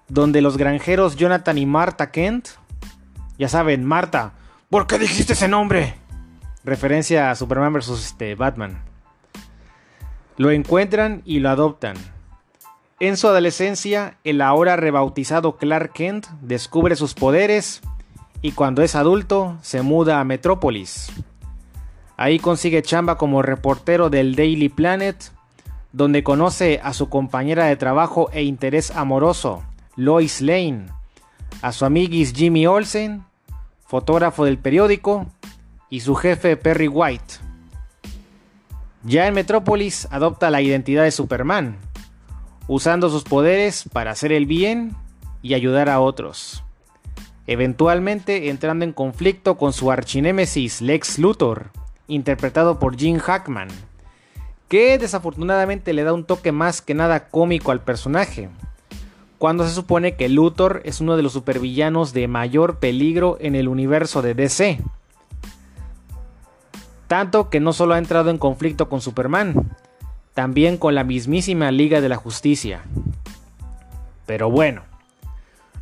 donde 0.08 0.42
los 0.42 0.58
granjeros 0.58 1.16
Jonathan 1.16 1.56
y 1.56 1.64
Martha 1.64 2.10
Kent, 2.10 2.48
ya 3.38 3.48
saben, 3.48 3.86
Martha, 3.86 4.34
¿por 4.68 4.86
qué 4.86 4.98
dijiste 4.98 5.32
ese 5.32 5.48
nombre? 5.48 5.94
Referencia 6.62 7.30
a 7.30 7.36
Superman 7.36 7.72
vs. 7.72 7.88
Este, 7.88 8.34
Batman. 8.34 8.82
Lo 10.36 10.50
encuentran 10.50 11.22
y 11.24 11.38
lo 11.38 11.48
adoptan. 11.48 11.96
En 13.02 13.16
su 13.16 13.26
adolescencia, 13.26 14.16
el 14.22 14.40
ahora 14.40 14.76
rebautizado 14.76 15.56
Clark 15.56 15.92
Kent 15.92 16.28
descubre 16.40 16.94
sus 16.94 17.14
poderes 17.14 17.82
y 18.42 18.52
cuando 18.52 18.80
es 18.80 18.94
adulto 18.94 19.58
se 19.60 19.82
muda 19.82 20.20
a 20.20 20.24
Metrópolis. 20.24 21.10
Ahí 22.16 22.38
consigue 22.38 22.80
chamba 22.80 23.18
como 23.18 23.42
reportero 23.42 24.08
del 24.08 24.36
Daily 24.36 24.68
Planet, 24.68 25.16
donde 25.92 26.22
conoce 26.22 26.78
a 26.80 26.92
su 26.92 27.08
compañera 27.08 27.64
de 27.64 27.74
trabajo 27.74 28.30
e 28.32 28.44
interés 28.44 28.92
amoroso, 28.92 29.64
Lois 29.96 30.40
Lane, 30.40 30.86
a 31.60 31.72
su 31.72 31.84
amiguis 31.84 32.32
Jimmy 32.32 32.68
Olsen, 32.68 33.24
fotógrafo 33.84 34.44
del 34.44 34.58
periódico, 34.58 35.26
y 35.90 36.02
su 36.02 36.14
jefe 36.14 36.56
Perry 36.56 36.86
White. 36.86 37.34
Ya 39.02 39.26
en 39.26 39.34
Metrópolis 39.34 40.06
adopta 40.12 40.50
la 40.50 40.62
identidad 40.62 41.02
de 41.02 41.10
Superman, 41.10 41.78
usando 42.68 43.10
sus 43.10 43.24
poderes 43.24 43.84
para 43.92 44.10
hacer 44.10 44.32
el 44.32 44.46
bien 44.46 44.94
y 45.42 45.54
ayudar 45.54 45.88
a 45.88 46.00
otros. 46.00 46.64
Eventualmente 47.46 48.50
entrando 48.50 48.84
en 48.84 48.92
conflicto 48.92 49.56
con 49.58 49.72
su 49.72 49.90
archinémesis 49.90 50.80
Lex 50.80 51.18
Luthor, 51.18 51.70
interpretado 52.06 52.78
por 52.78 52.96
Jim 52.96 53.18
Hackman, 53.18 53.68
que 54.68 54.96
desafortunadamente 54.96 55.92
le 55.92 56.04
da 56.04 56.12
un 56.12 56.24
toque 56.24 56.52
más 56.52 56.80
que 56.80 56.94
nada 56.94 57.28
cómico 57.28 57.72
al 57.72 57.82
personaje, 57.82 58.48
cuando 59.38 59.66
se 59.66 59.74
supone 59.74 60.14
que 60.14 60.28
Luthor 60.28 60.82
es 60.84 61.00
uno 61.00 61.16
de 61.16 61.22
los 61.22 61.32
supervillanos 61.32 62.12
de 62.12 62.28
mayor 62.28 62.78
peligro 62.78 63.38
en 63.40 63.56
el 63.56 63.66
universo 63.66 64.22
de 64.22 64.34
DC. 64.34 64.78
Tanto 67.08 67.50
que 67.50 67.58
no 67.58 67.72
solo 67.72 67.94
ha 67.94 67.98
entrado 67.98 68.30
en 68.30 68.38
conflicto 68.38 68.88
con 68.88 69.00
Superman, 69.00 69.76
también 70.34 70.78
con 70.78 70.94
la 70.94 71.04
mismísima 71.04 71.70
Liga 71.70 72.00
de 72.00 72.08
la 72.08 72.16
Justicia. 72.16 72.82
Pero 74.26 74.50
bueno, 74.50 74.82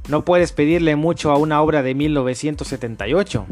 no 0.09 0.25
puedes 0.25 0.53
pedirle 0.53 0.97
mucho 0.97 1.31
a 1.31 1.37
una 1.37 1.63
obra 1.63 1.83
de 1.83 1.95
1978. 1.95 3.47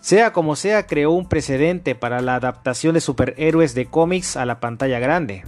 Sea 0.00 0.32
como 0.32 0.56
sea, 0.56 0.86
creó 0.86 1.12
un 1.12 1.28
precedente 1.28 1.94
para 1.94 2.20
la 2.20 2.34
adaptación 2.34 2.94
de 2.94 3.00
superhéroes 3.00 3.74
de 3.74 3.86
cómics 3.86 4.36
a 4.36 4.44
la 4.44 4.60
pantalla 4.60 4.98
grande. 4.98 5.44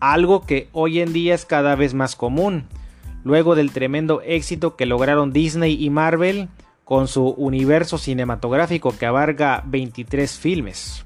Algo 0.00 0.46
que 0.46 0.68
hoy 0.72 1.00
en 1.00 1.12
día 1.12 1.34
es 1.34 1.44
cada 1.44 1.74
vez 1.74 1.92
más 1.92 2.16
común, 2.16 2.64
luego 3.24 3.54
del 3.54 3.72
tremendo 3.72 4.22
éxito 4.22 4.74
que 4.74 4.86
lograron 4.86 5.32
Disney 5.32 5.76
y 5.84 5.90
Marvel 5.90 6.48
con 6.84 7.08
su 7.08 7.28
universo 7.28 7.98
cinematográfico 7.98 8.96
que 8.96 9.04
abarca 9.04 9.62
23 9.66 10.38
filmes. 10.38 11.04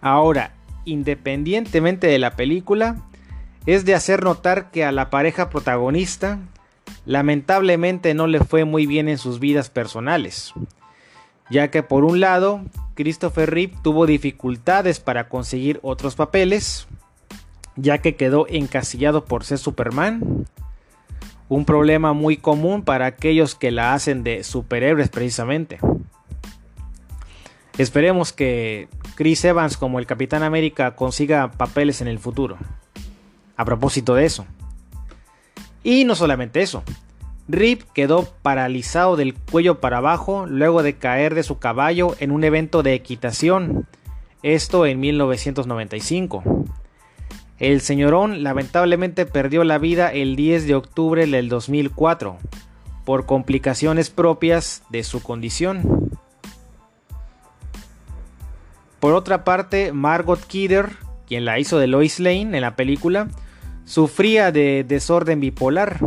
Ahora, 0.00 0.54
independientemente 0.84 2.06
de 2.06 2.18
la 2.18 2.32
película, 2.32 2.96
es 3.66 3.84
de 3.84 3.94
hacer 3.94 4.24
notar 4.24 4.70
que 4.70 4.84
a 4.84 4.92
la 4.92 5.10
pareja 5.10 5.48
protagonista 5.50 6.38
lamentablemente 7.04 8.14
no 8.14 8.26
le 8.26 8.40
fue 8.40 8.64
muy 8.64 8.86
bien 8.86 9.08
en 9.08 9.18
sus 9.18 9.38
vidas 9.40 9.70
personales, 9.70 10.52
ya 11.50 11.70
que 11.70 11.82
por 11.82 12.04
un 12.04 12.20
lado, 12.20 12.62
Christopher 12.94 13.50
Reeve 13.50 13.74
tuvo 13.82 14.06
dificultades 14.06 15.00
para 15.00 15.28
conseguir 15.28 15.78
otros 15.82 16.14
papeles, 16.14 16.86
ya 17.76 17.98
que 17.98 18.16
quedó 18.16 18.46
encasillado 18.48 19.24
por 19.24 19.44
ser 19.44 19.58
Superman, 19.58 20.46
un 21.48 21.64
problema 21.64 22.12
muy 22.12 22.36
común 22.38 22.82
para 22.82 23.06
aquellos 23.06 23.54
que 23.54 23.70
la 23.70 23.94
hacen 23.94 24.24
de 24.24 24.42
superhéroes 24.42 25.08
precisamente. 25.10 25.78
Esperemos 27.78 28.32
que 28.32 28.88
Chris 29.14 29.44
Evans 29.44 29.76
como 29.76 29.98
el 29.98 30.06
Capitán 30.06 30.42
América 30.42 30.94
consiga 30.94 31.50
papeles 31.52 32.00
en 32.00 32.08
el 32.08 32.18
futuro. 32.18 32.58
A 33.56 33.64
propósito 33.64 34.14
de 34.14 34.26
eso. 34.26 34.46
Y 35.82 36.04
no 36.04 36.14
solamente 36.14 36.62
eso. 36.62 36.82
Rip 37.48 37.82
quedó 37.92 38.28
paralizado 38.42 39.16
del 39.16 39.34
cuello 39.34 39.80
para 39.80 39.98
abajo 39.98 40.46
luego 40.46 40.82
de 40.82 40.94
caer 40.94 41.34
de 41.34 41.42
su 41.42 41.58
caballo 41.58 42.14
en 42.20 42.30
un 42.30 42.44
evento 42.44 42.82
de 42.82 42.94
equitación. 42.94 43.86
Esto 44.42 44.86
en 44.86 45.00
1995. 45.00 46.42
El 47.58 47.80
señorón 47.80 48.42
lamentablemente 48.42 49.26
perdió 49.26 49.64
la 49.64 49.78
vida 49.78 50.12
el 50.12 50.34
10 50.36 50.66
de 50.66 50.74
octubre 50.74 51.26
del 51.26 51.48
2004 51.48 52.38
por 53.04 53.26
complicaciones 53.26 54.10
propias 54.10 54.82
de 54.90 55.04
su 55.04 55.22
condición. 55.22 56.01
Por 59.02 59.14
otra 59.14 59.42
parte, 59.42 59.92
Margot 59.92 60.38
Kidder, 60.46 60.90
quien 61.26 61.44
la 61.44 61.58
hizo 61.58 61.80
de 61.80 61.88
Lois 61.88 62.20
Lane 62.20 62.56
en 62.56 62.60
la 62.60 62.76
película, 62.76 63.26
sufría 63.84 64.52
de 64.52 64.84
desorden 64.86 65.40
bipolar. 65.40 65.98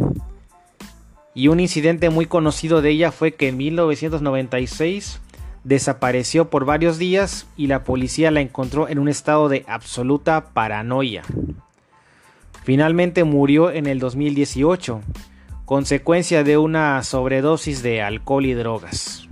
Y 1.33 1.49
un 1.49 1.59
incidente 1.59 2.09
muy 2.09 2.25
conocido 2.25 2.81
de 2.81 2.91
ella 2.91 3.11
fue 3.11 3.33
que 3.33 3.49
en 3.49 3.57
1996 3.57 5.19
desapareció 5.65 6.49
por 6.49 6.63
varios 6.63 6.97
días 6.97 7.47
y 7.57 7.67
la 7.67 7.83
policía 7.83 8.31
la 8.31 8.39
encontró 8.39 8.87
en 8.87 8.99
un 8.99 9.09
estado 9.09 9.49
de 9.49 9.65
absoluta 9.67 10.53
paranoia. 10.53 11.23
Finalmente 12.63 13.25
murió 13.25 13.71
en 13.71 13.87
el 13.87 13.99
2018, 13.99 15.01
consecuencia 15.65 16.45
de 16.45 16.57
una 16.57 17.03
sobredosis 17.03 17.83
de 17.83 18.01
alcohol 18.01 18.45
y 18.45 18.53
drogas. 18.53 19.27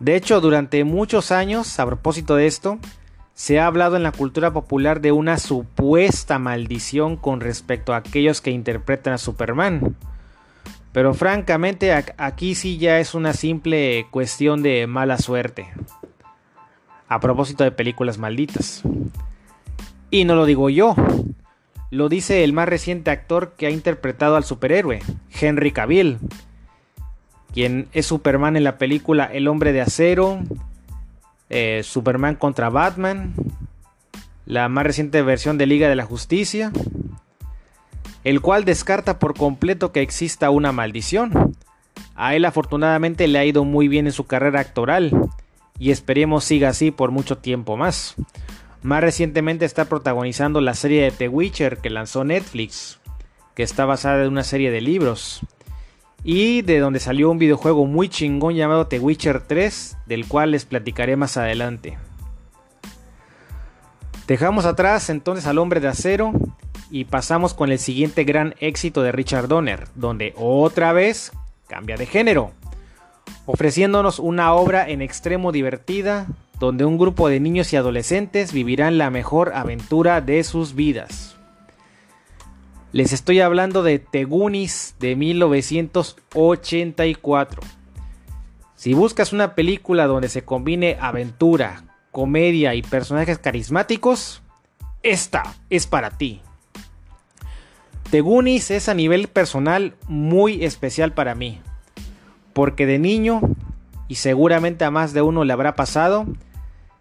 De 0.00 0.16
hecho, 0.16 0.40
durante 0.40 0.82
muchos 0.84 1.30
años, 1.30 1.78
a 1.78 1.84
propósito 1.84 2.34
de 2.34 2.46
esto, 2.46 2.78
se 3.34 3.60
ha 3.60 3.66
hablado 3.66 3.96
en 3.96 4.02
la 4.02 4.12
cultura 4.12 4.50
popular 4.50 5.02
de 5.02 5.12
una 5.12 5.38
supuesta 5.38 6.38
maldición 6.38 7.16
con 7.16 7.40
respecto 7.40 7.92
a 7.92 7.98
aquellos 7.98 8.40
que 8.40 8.50
interpretan 8.50 9.12
a 9.12 9.18
Superman. 9.18 9.96
Pero 10.92 11.12
francamente 11.12 11.92
aquí 11.92 12.54
sí 12.54 12.78
ya 12.78 12.98
es 12.98 13.14
una 13.14 13.34
simple 13.34 14.06
cuestión 14.10 14.62
de 14.62 14.86
mala 14.86 15.18
suerte. 15.18 15.68
A 17.06 17.20
propósito 17.20 17.62
de 17.64 17.70
películas 17.70 18.16
malditas. 18.18 18.82
Y 20.10 20.24
no 20.24 20.34
lo 20.34 20.46
digo 20.46 20.70
yo. 20.70 20.94
Lo 21.90 22.08
dice 22.08 22.42
el 22.42 22.52
más 22.52 22.68
reciente 22.68 23.10
actor 23.10 23.52
que 23.56 23.66
ha 23.66 23.70
interpretado 23.70 24.36
al 24.36 24.44
superhéroe, 24.44 25.00
Henry 25.40 25.72
Cavill, 25.72 26.18
quien 27.52 27.88
es 27.92 28.06
Superman 28.06 28.56
en 28.56 28.64
la 28.64 28.78
película 28.78 29.24
El 29.24 29.48
hombre 29.48 29.72
de 29.72 29.80
acero, 29.80 30.40
eh, 31.48 31.82
Superman 31.84 32.36
contra 32.36 32.70
Batman, 32.70 33.34
la 34.46 34.68
más 34.68 34.84
reciente 34.84 35.22
versión 35.22 35.58
de 35.58 35.66
Liga 35.66 35.88
de 35.88 35.96
la 35.96 36.04
Justicia, 36.04 36.72
el 38.24 38.40
cual 38.40 38.64
descarta 38.64 39.18
por 39.18 39.36
completo 39.36 39.92
que 39.92 40.02
exista 40.02 40.50
una 40.50 40.72
maldición. 40.72 41.56
A 42.14 42.34
él 42.34 42.44
afortunadamente 42.44 43.26
le 43.28 43.38
ha 43.38 43.44
ido 43.44 43.64
muy 43.64 43.88
bien 43.88 44.06
en 44.06 44.12
su 44.12 44.26
carrera 44.26 44.60
actoral 44.60 45.12
y 45.78 45.90
esperemos 45.90 46.44
siga 46.44 46.68
así 46.68 46.90
por 46.90 47.10
mucho 47.10 47.38
tiempo 47.38 47.76
más. 47.76 48.16
Más 48.82 49.00
recientemente 49.00 49.64
está 49.64 49.86
protagonizando 49.86 50.60
la 50.60 50.74
serie 50.74 51.02
de 51.02 51.10
The 51.10 51.28
Witcher 51.28 51.78
que 51.78 51.90
lanzó 51.90 52.24
Netflix, 52.24 52.98
que 53.54 53.62
está 53.62 53.84
basada 53.84 54.22
en 54.22 54.28
una 54.28 54.44
serie 54.44 54.70
de 54.70 54.80
libros. 54.80 55.40
Y 56.22 56.62
de 56.62 56.78
donde 56.78 57.00
salió 57.00 57.30
un 57.30 57.38
videojuego 57.38 57.86
muy 57.86 58.08
chingón 58.08 58.54
llamado 58.54 58.86
The 58.86 58.98
Witcher 58.98 59.40
3, 59.40 59.96
del 60.06 60.26
cual 60.26 60.50
les 60.50 60.64
platicaré 60.64 61.16
más 61.16 61.36
adelante. 61.36 61.98
Dejamos 64.26 64.64
atrás 64.64 65.10
entonces 65.10 65.46
al 65.46 65.58
hombre 65.58 65.80
de 65.80 65.88
acero 65.88 66.32
y 66.90 67.04
pasamos 67.04 67.54
con 67.54 67.72
el 67.72 67.78
siguiente 67.78 68.24
gran 68.24 68.54
éxito 68.60 69.02
de 69.02 69.12
Richard 69.12 69.48
Donner, 69.48 69.88
donde 69.96 70.34
otra 70.36 70.92
vez 70.92 71.32
cambia 71.68 71.96
de 71.96 72.06
género, 72.06 72.52
ofreciéndonos 73.46 74.18
una 74.18 74.52
obra 74.52 74.88
en 74.88 75.02
extremo 75.02 75.50
divertida, 75.50 76.26
donde 76.60 76.84
un 76.84 76.98
grupo 76.98 77.28
de 77.28 77.40
niños 77.40 77.72
y 77.72 77.76
adolescentes 77.76 78.52
vivirán 78.52 78.98
la 78.98 79.10
mejor 79.10 79.52
aventura 79.54 80.20
de 80.20 80.44
sus 80.44 80.74
vidas. 80.74 81.39
Les 82.92 83.12
estoy 83.12 83.40
hablando 83.40 83.84
de 83.84 84.00
Tegunis 84.00 84.96
de 84.98 85.14
1984. 85.14 87.62
Si 88.74 88.94
buscas 88.94 89.32
una 89.32 89.54
película 89.54 90.08
donde 90.08 90.28
se 90.28 90.42
combine 90.42 90.96
aventura, 91.00 91.84
comedia 92.10 92.74
y 92.74 92.82
personajes 92.82 93.38
carismáticos, 93.38 94.42
esta 95.04 95.54
es 95.70 95.86
para 95.86 96.10
ti. 96.10 96.40
The 98.10 98.22
Goonies 98.22 98.72
es 98.72 98.88
a 98.88 98.94
nivel 98.94 99.28
personal 99.28 99.94
muy 100.08 100.64
especial 100.64 101.12
para 101.12 101.36
mí, 101.36 101.60
porque 102.52 102.86
de 102.86 102.98
niño, 102.98 103.40
y 104.08 104.16
seguramente 104.16 104.84
a 104.84 104.90
más 104.90 105.12
de 105.12 105.22
uno 105.22 105.44
le 105.44 105.52
habrá 105.52 105.76
pasado, 105.76 106.26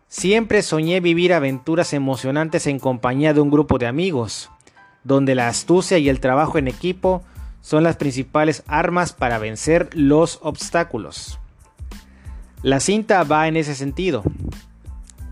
siempre 0.08 0.62
soñé 0.62 1.00
vivir 1.00 1.34
aventuras 1.34 1.94
emocionantes 1.94 2.68
en 2.68 2.78
compañía 2.78 3.34
de 3.34 3.42
un 3.42 3.50
grupo 3.50 3.80
de 3.80 3.88
amigos, 3.88 4.52
donde 5.04 5.36
la 5.36 5.48
astucia 5.48 5.98
y 5.98 6.10
el 6.10 6.20
trabajo 6.20 6.58
en 6.58 6.68
equipo 6.68 7.24
son 7.62 7.84
las 7.84 7.98
principales 7.98 8.64
armas 8.68 9.14
para 9.14 9.38
vencer 9.38 9.90
los 9.94 10.40
obstáculos. 10.42 11.40
La 12.62 12.80
cinta 12.80 13.24
va 13.24 13.48
en 13.48 13.58
ese 13.58 13.76
sentido, 13.76 14.24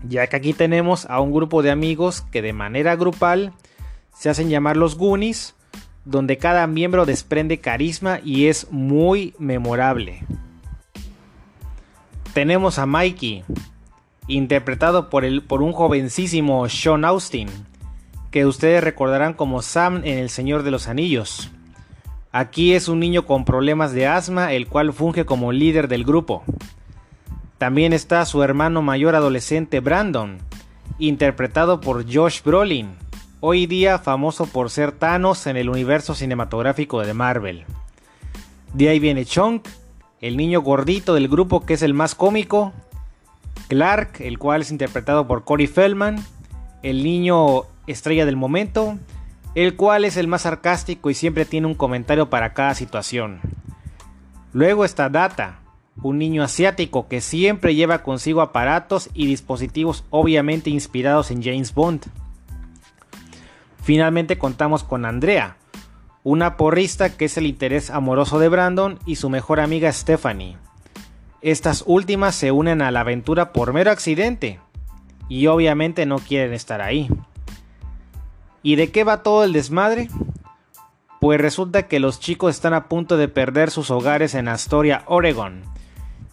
ya 0.08 0.26
que 0.26 0.36
aquí 0.36 0.52
tenemos 0.52 1.06
a 1.06 1.20
un 1.20 1.32
grupo 1.32 1.62
de 1.62 1.70
amigos 1.70 2.22
que 2.30 2.42
de 2.42 2.52
manera 2.52 2.96
grupal 2.96 3.52
se 4.16 4.30
hacen 4.30 4.48
llamar 4.48 4.76
los 4.76 4.96
Goonies 4.96 5.54
donde 6.08 6.38
cada 6.38 6.66
miembro 6.66 7.04
desprende 7.04 7.58
carisma 7.58 8.20
y 8.24 8.46
es 8.46 8.70
muy 8.70 9.34
memorable. 9.38 10.24
Tenemos 12.32 12.78
a 12.78 12.86
Mikey, 12.86 13.44
interpretado 14.26 15.10
por, 15.10 15.26
el, 15.26 15.42
por 15.42 15.60
un 15.60 15.72
jovencísimo 15.72 16.66
Sean 16.70 17.04
Austin, 17.04 17.48
que 18.30 18.46
ustedes 18.46 18.84
recordarán 18.84 19.34
como 19.34 19.62
Sam 19.62 20.02
en 20.04 20.18
El 20.18 20.30
Señor 20.30 20.62
de 20.62 20.70
los 20.70 20.88
Anillos. 20.88 21.50
Aquí 22.30 22.74
es 22.74 22.88
un 22.88 23.00
niño 23.00 23.24
con 23.24 23.44
problemas 23.44 23.92
de 23.92 24.06
asma, 24.06 24.52
el 24.52 24.66
cual 24.66 24.92
funge 24.92 25.24
como 25.24 25.52
líder 25.52 25.88
del 25.88 26.04
grupo. 26.04 26.44
También 27.56 27.92
está 27.92 28.24
su 28.26 28.42
hermano 28.42 28.82
mayor 28.82 29.14
adolescente 29.14 29.80
Brandon, 29.80 30.38
interpretado 30.98 31.80
por 31.80 32.04
Josh 32.12 32.42
Brolin, 32.42 32.90
hoy 33.40 33.66
día 33.66 33.98
famoso 33.98 34.46
por 34.46 34.70
ser 34.70 34.92
Thanos 34.92 35.46
en 35.46 35.56
el 35.56 35.70
universo 35.70 36.14
cinematográfico 36.14 37.00
de 37.00 37.14
Marvel. 37.14 37.64
De 38.74 38.90
ahí 38.90 38.98
viene 38.98 39.24
Chunk, 39.24 39.66
el 40.20 40.36
niño 40.36 40.60
gordito 40.60 41.14
del 41.14 41.28
grupo 41.28 41.64
que 41.64 41.74
es 41.74 41.82
el 41.82 41.94
más 41.94 42.14
cómico, 42.14 42.72
Clark, 43.68 44.20
el 44.20 44.38
cual 44.38 44.62
es 44.62 44.70
interpretado 44.70 45.26
por 45.26 45.44
Corey 45.44 45.66
Feldman, 45.66 46.24
el 46.82 47.02
niño 47.02 47.64
estrella 47.88 48.26
del 48.26 48.36
momento, 48.36 48.98
el 49.54 49.76
cual 49.76 50.04
es 50.04 50.16
el 50.16 50.28
más 50.28 50.42
sarcástico 50.42 51.10
y 51.10 51.14
siempre 51.14 51.44
tiene 51.44 51.66
un 51.66 51.74
comentario 51.74 52.30
para 52.30 52.54
cada 52.54 52.74
situación. 52.74 53.40
Luego 54.52 54.84
está 54.84 55.08
Data, 55.08 55.60
un 56.02 56.18
niño 56.18 56.42
asiático 56.42 57.08
que 57.08 57.20
siempre 57.20 57.74
lleva 57.74 58.02
consigo 58.02 58.40
aparatos 58.40 59.10
y 59.14 59.26
dispositivos 59.26 60.04
obviamente 60.10 60.70
inspirados 60.70 61.30
en 61.30 61.42
James 61.42 61.74
Bond. 61.74 62.06
Finalmente 63.82 64.38
contamos 64.38 64.84
con 64.84 65.04
Andrea, 65.04 65.56
una 66.22 66.56
porrista 66.56 67.16
que 67.16 67.24
es 67.24 67.36
el 67.36 67.46
interés 67.46 67.90
amoroso 67.90 68.38
de 68.38 68.48
Brandon 68.48 68.98
y 69.06 69.16
su 69.16 69.30
mejor 69.30 69.60
amiga 69.60 69.90
Stephanie. 69.92 70.56
Estas 71.40 71.84
últimas 71.86 72.34
se 72.34 72.52
unen 72.52 72.82
a 72.82 72.90
la 72.90 73.00
aventura 73.00 73.52
por 73.52 73.72
mero 73.72 73.90
accidente 73.90 74.60
y 75.28 75.46
obviamente 75.46 76.04
no 76.04 76.18
quieren 76.18 76.52
estar 76.52 76.80
ahí. 76.80 77.08
¿Y 78.68 78.76
de 78.76 78.90
qué 78.90 79.02
va 79.02 79.22
todo 79.22 79.44
el 79.44 79.54
desmadre? 79.54 80.10
Pues 81.22 81.40
resulta 81.40 81.84
que 81.84 82.00
los 82.00 82.20
chicos 82.20 82.54
están 82.54 82.74
a 82.74 82.86
punto 82.86 83.16
de 83.16 83.26
perder 83.26 83.70
sus 83.70 83.90
hogares 83.90 84.34
en 84.34 84.46
Astoria, 84.46 85.04
Oregon, 85.06 85.62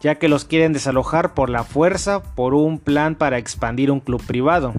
ya 0.01 0.15
que 0.15 0.27
los 0.27 0.43
quieren 0.43 0.73
desalojar 0.73 1.33
por 1.33 1.49
la 1.49 1.63
fuerza 1.63 2.21
por 2.21 2.53
un 2.53 2.77
plan 2.77 3.15
para 3.15 3.37
expandir 3.37 3.89
un 3.89 4.01
club 4.01 4.21
privado. 4.21 4.73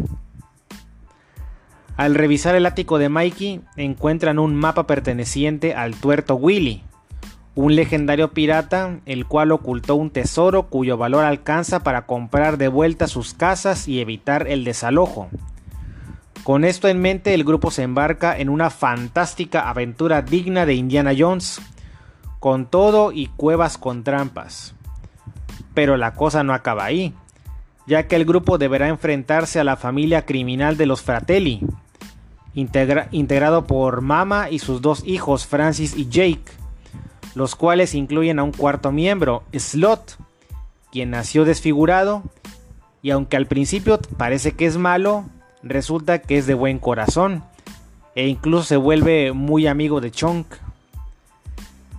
Al 1.96 2.14
revisar 2.14 2.54
el 2.56 2.66
ático 2.66 2.98
de 2.98 3.08
Mikey, 3.08 3.62
encuentran 3.76 4.38
un 4.38 4.54
mapa 4.54 4.86
perteneciente 4.86 5.72
al 5.72 5.94
tuerto 5.94 6.34
Willy, 6.34 6.82
un 7.54 7.74
legendario 7.74 8.32
pirata 8.32 9.00
el 9.06 9.24
cual 9.24 9.50
ocultó 9.50 9.94
un 9.94 10.10
tesoro 10.10 10.64
cuyo 10.64 10.98
valor 10.98 11.24
alcanza 11.24 11.82
para 11.82 12.04
comprar 12.04 12.58
de 12.58 12.68
vuelta 12.68 13.06
sus 13.06 13.32
casas 13.32 13.88
y 13.88 14.02
evitar 14.02 14.46
el 14.46 14.62
desalojo. 14.62 15.30
Con 16.46 16.62
esto 16.62 16.86
en 16.86 17.00
mente, 17.00 17.34
el 17.34 17.42
grupo 17.42 17.72
se 17.72 17.82
embarca 17.82 18.38
en 18.38 18.50
una 18.50 18.70
fantástica 18.70 19.68
aventura 19.68 20.22
digna 20.22 20.64
de 20.64 20.74
Indiana 20.74 21.10
Jones, 21.18 21.60
con 22.38 22.66
todo 22.66 23.10
y 23.10 23.26
cuevas 23.26 23.78
con 23.78 24.04
trampas. 24.04 24.76
Pero 25.74 25.96
la 25.96 26.14
cosa 26.14 26.44
no 26.44 26.54
acaba 26.54 26.84
ahí, 26.84 27.12
ya 27.88 28.06
que 28.06 28.14
el 28.14 28.24
grupo 28.24 28.58
deberá 28.58 28.86
enfrentarse 28.86 29.58
a 29.58 29.64
la 29.64 29.74
familia 29.74 30.24
criminal 30.24 30.76
de 30.76 30.86
los 30.86 31.02
Fratelli, 31.02 31.66
integrado 32.54 33.64
por 33.64 34.00
Mama 34.00 34.48
y 34.48 34.60
sus 34.60 34.80
dos 34.80 35.02
hijos 35.04 35.48
Francis 35.48 35.96
y 35.96 36.08
Jake, 36.08 36.44
los 37.34 37.56
cuales 37.56 37.92
incluyen 37.92 38.38
a 38.38 38.44
un 38.44 38.52
cuarto 38.52 38.92
miembro, 38.92 39.42
Slot, 39.52 40.16
quien 40.92 41.10
nació 41.10 41.44
desfigurado, 41.44 42.22
y 43.02 43.10
aunque 43.10 43.36
al 43.36 43.46
principio 43.46 43.98
parece 44.16 44.52
que 44.52 44.66
es 44.66 44.76
malo, 44.76 45.24
resulta 45.68 46.20
que 46.20 46.38
es 46.38 46.46
de 46.46 46.54
buen 46.54 46.78
corazón 46.78 47.44
e 48.14 48.28
incluso 48.28 48.64
se 48.64 48.76
vuelve 48.76 49.32
muy 49.32 49.66
amigo 49.66 50.00
de 50.00 50.10
Chunk. 50.10 50.46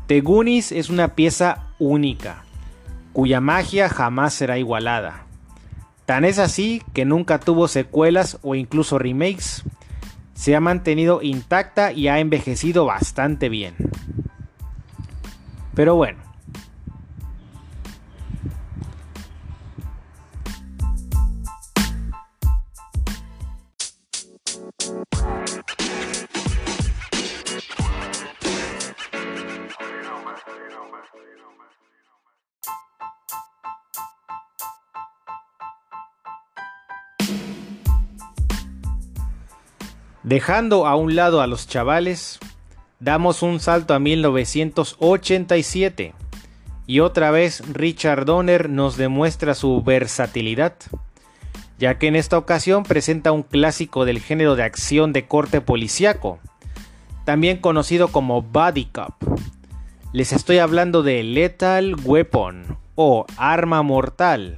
Tegunis 0.08 0.72
es 0.72 0.90
una 0.90 1.10
pieza 1.10 1.68
única, 1.80 2.44
cuya 3.14 3.42
magia 3.42 3.90
jamás 3.90 4.34
será 4.34 4.58
igualada. 4.58 5.26
Tan 6.06 6.24
es 6.24 6.40
así 6.40 6.82
que 6.94 7.06
nunca 7.06 7.40
tuvo 7.40 7.68
secuelas 7.68 8.40
o 8.42 8.56
incluso 8.56 8.98
remakes. 8.98 9.64
Se 10.34 10.56
ha 10.56 10.60
mantenido 10.60 11.22
intacta 11.22 11.92
y 11.92 12.08
ha 12.08 12.20
envejecido 12.20 12.86
bastante 12.86 13.50
bien. 13.50 13.76
Pero 15.76 15.96
bueno, 15.96 16.20
Dejando 40.28 40.86
a 40.86 40.96
un 40.98 41.16
lado 41.16 41.40
a 41.40 41.48
los 41.48 41.70
chavales, 41.70 42.40
damos 43.00 43.44
un 43.44 43.62
salto 43.62 43.94
a 43.94 44.00
1987 44.00 46.14
y 46.86 47.00
otra 47.00 47.32
vez 47.32 47.64
Richard 47.72 48.26
Donner 48.26 48.70
nos 48.70 48.98
demuestra 48.98 49.56
su 49.56 49.82
versatilidad, 49.82 50.76
ya 51.80 51.98
que 51.98 52.08
en 52.08 52.18
esta 52.18 52.38
ocasión 52.38 52.84
presenta 52.84 53.32
un 53.32 53.44
clásico 53.44 54.04
del 54.04 54.20
género 54.20 54.58
de 54.58 54.64
acción 54.64 55.14
de 55.14 55.28
corte 55.28 55.62
policiaco, 55.62 56.40
también 57.24 57.60
conocido 57.60 58.10
como 58.10 58.42
Body 58.42 58.84
Cop. 58.84 59.14
Les 60.12 60.34
estoy 60.34 60.58
hablando 60.58 61.04
de 61.04 61.24
Lethal 61.24 61.96
Weapon 62.04 62.78
o 62.96 63.26
Arma 63.38 63.82
Mortal, 63.82 64.58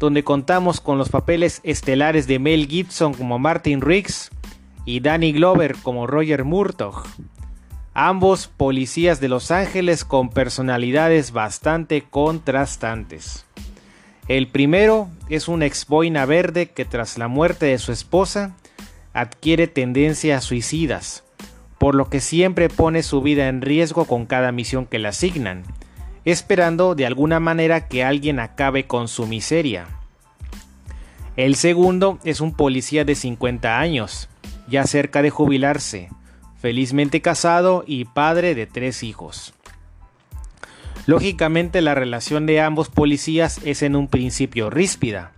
donde 0.00 0.24
contamos 0.24 0.80
con 0.80 0.98
los 0.98 1.10
papeles 1.10 1.60
estelares 1.62 2.26
de 2.26 2.40
Mel 2.40 2.66
Gibson 2.66 3.14
como 3.14 3.38
Martin 3.38 3.82
Riggs, 3.82 4.32
y 4.84 5.00
Danny 5.00 5.32
Glover 5.32 5.76
como 5.82 6.06
Roger 6.06 6.44
Murtaugh, 6.44 7.04
ambos 7.94 8.46
policías 8.46 9.20
de 9.20 9.28
Los 9.28 9.50
Ángeles 9.50 10.04
con 10.04 10.30
personalidades 10.30 11.32
bastante 11.32 12.02
contrastantes. 12.08 13.44
El 14.28 14.46
primero 14.46 15.08
es 15.28 15.48
un 15.48 15.62
ex 15.62 15.86
boina 15.86 16.24
verde 16.24 16.70
que 16.70 16.84
tras 16.84 17.18
la 17.18 17.28
muerte 17.28 17.66
de 17.66 17.78
su 17.78 17.92
esposa 17.92 18.54
adquiere 19.12 19.66
tendencias 19.66 20.44
suicidas, 20.44 21.24
por 21.78 21.94
lo 21.94 22.08
que 22.08 22.20
siempre 22.20 22.68
pone 22.68 23.02
su 23.02 23.22
vida 23.22 23.48
en 23.48 23.60
riesgo 23.60 24.04
con 24.04 24.26
cada 24.26 24.52
misión 24.52 24.86
que 24.86 24.98
le 24.98 25.08
asignan, 25.08 25.64
esperando 26.24 26.94
de 26.94 27.06
alguna 27.06 27.40
manera 27.40 27.88
que 27.88 28.04
alguien 28.04 28.38
acabe 28.38 28.86
con 28.86 29.08
su 29.08 29.26
miseria. 29.26 29.86
El 31.36 31.56
segundo 31.56 32.18
es 32.24 32.40
un 32.40 32.52
policía 32.54 33.04
de 33.04 33.14
50 33.14 33.78
años, 33.78 34.29
ya 34.70 34.84
cerca 34.84 35.20
de 35.20 35.30
jubilarse, 35.30 36.08
felizmente 36.60 37.20
casado 37.20 37.84
y 37.86 38.04
padre 38.04 38.54
de 38.54 38.66
tres 38.66 39.02
hijos. 39.02 39.52
Lógicamente 41.06 41.80
la 41.80 41.94
relación 41.94 42.46
de 42.46 42.60
ambos 42.60 42.88
policías 42.88 43.60
es 43.64 43.82
en 43.82 43.96
un 43.96 44.08
principio 44.08 44.70
ríspida, 44.70 45.32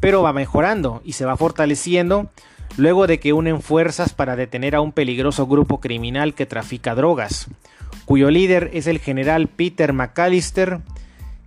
pero 0.00 0.22
va 0.22 0.32
mejorando 0.32 1.02
y 1.04 1.12
se 1.12 1.24
va 1.24 1.36
fortaleciendo 1.36 2.30
luego 2.76 3.06
de 3.06 3.20
que 3.20 3.32
unen 3.32 3.62
fuerzas 3.62 4.12
para 4.12 4.36
detener 4.36 4.74
a 4.74 4.80
un 4.80 4.92
peligroso 4.92 5.46
grupo 5.46 5.80
criminal 5.80 6.34
que 6.34 6.46
trafica 6.46 6.94
drogas, 6.94 7.48
cuyo 8.04 8.30
líder 8.30 8.70
es 8.72 8.86
el 8.86 8.98
general 8.98 9.48
Peter 9.48 9.92
McAllister, 9.92 10.80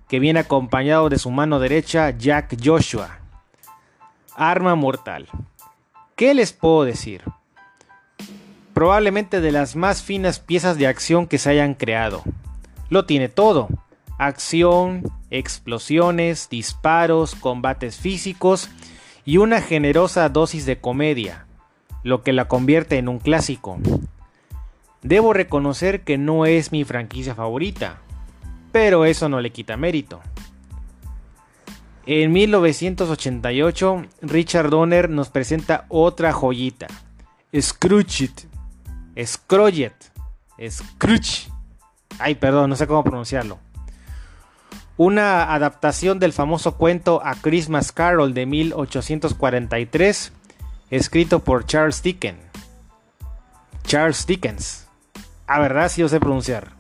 que 0.08 0.20
viene 0.20 0.40
acompañado 0.40 1.10
de 1.10 1.18
su 1.18 1.32
mano 1.32 1.60
derecha 1.60 2.12
Jack 2.12 2.58
Joshua. 2.64 3.20
Arma 4.36 4.76
mortal. 4.76 5.28
¿Qué 6.16 6.34
les 6.34 6.54
puedo 6.54 6.86
decir? 6.86 7.24
Probablemente 8.74 9.42
de 9.42 9.52
las 9.52 9.76
más 9.76 10.02
finas 10.02 10.40
piezas 10.40 10.78
de 10.78 10.88
acción 10.88 11.28
que 11.28 11.38
se 11.38 11.50
hayan 11.50 11.74
creado. 11.74 12.24
Lo 12.90 13.06
tiene 13.06 13.28
todo. 13.28 13.68
Acción, 14.18 15.04
explosiones, 15.30 16.48
disparos, 16.50 17.36
combates 17.36 17.98
físicos 17.98 18.70
y 19.26 19.38
una 19.38 19.60
generosa 19.60 20.30
dosis 20.30 20.66
de 20.66 20.80
comedia, 20.80 21.48
lo 22.04 22.24
que 22.24 22.32
la 22.32 22.48
convierte 22.48 22.98
en 22.98 23.10
un 23.10 23.20
clásico. 23.20 23.78
Debo 25.02 25.34
reconocer 25.34 26.06
que 26.06 26.18
no 26.18 26.46
es 26.46 26.72
mi 26.72 26.86
franquicia 26.86 27.36
favorita, 27.36 27.98
pero 28.72 29.04
eso 29.04 29.28
no 29.28 29.42
le 29.42 29.52
quita 29.52 29.76
mérito. 29.76 30.22
En 32.08 32.32
1988, 32.34 34.06
Richard 34.22 34.70
Donner 34.70 35.10
nos 35.10 35.30
presenta 35.30 35.86
otra 35.90 36.34
joyita, 36.34 36.86
Scrooge 37.60 38.30
Scrooge 39.24 39.92
Scrooge. 40.70 41.50
Ay, 42.20 42.36
perdón, 42.36 42.70
no 42.70 42.76
sé 42.76 42.86
cómo 42.86 43.04
pronunciarlo. 43.04 43.58
Una 44.98 45.54
adaptación 45.54 46.20
del 46.20 46.32
famoso 46.32 46.76
cuento 46.78 47.22
A 47.24 47.36
Christmas 47.36 47.92
Carol 47.92 48.34
de 48.34 48.46
1843, 48.46 50.32
escrito 50.92 51.40
por 51.40 51.66
Charles 51.66 52.04
Dickens. 52.04 52.40
Charles 53.84 54.28
Dickens. 54.28 54.88
A 55.48 55.60
verdad, 55.60 55.90
sí 55.90 56.02
lo 56.02 56.10
sé 56.10 56.20
pronunciar. 56.20 56.72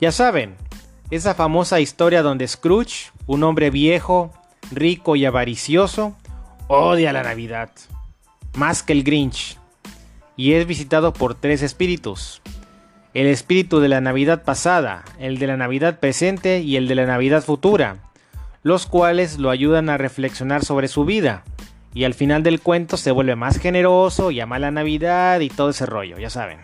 Ya 0.00 0.12
saben, 0.12 0.56
esa 1.10 1.34
famosa 1.34 1.80
historia 1.80 2.22
donde 2.22 2.46
Scrooge, 2.46 3.10
un 3.26 3.42
hombre 3.42 3.70
viejo, 3.70 4.32
rico 4.70 5.16
y 5.16 5.24
avaricioso, 5.24 6.16
odia 6.68 7.12
la 7.12 7.24
Navidad, 7.24 7.70
más 8.54 8.82
que 8.82 8.92
el 8.92 9.02
Grinch, 9.02 9.58
y 10.36 10.52
es 10.52 10.66
visitado 10.66 11.12
por 11.12 11.34
tres 11.34 11.62
espíritus. 11.62 12.42
El 13.12 13.26
espíritu 13.26 13.80
de 13.80 13.88
la 13.88 14.00
Navidad 14.00 14.44
pasada, 14.44 15.04
el 15.18 15.38
de 15.38 15.48
la 15.48 15.56
Navidad 15.56 15.98
presente 15.98 16.60
y 16.60 16.76
el 16.76 16.86
de 16.86 16.94
la 16.94 17.06
Navidad 17.06 17.42
futura, 17.42 17.96
los 18.62 18.86
cuales 18.86 19.38
lo 19.38 19.50
ayudan 19.50 19.88
a 19.90 19.98
reflexionar 19.98 20.64
sobre 20.64 20.86
su 20.86 21.04
vida 21.06 21.44
Y 21.92 22.04
al 22.04 22.14
final 22.14 22.42
del 22.44 22.60
cuento 22.60 22.96
se 22.96 23.10
vuelve 23.10 23.34
más 23.34 23.58
generoso, 23.58 24.30
llama 24.30 24.56
a 24.56 24.60
la 24.60 24.70
Navidad 24.70 25.40
y 25.40 25.48
todo 25.48 25.70
ese 25.70 25.86
rollo, 25.86 26.18
ya 26.18 26.30
saben. 26.30 26.60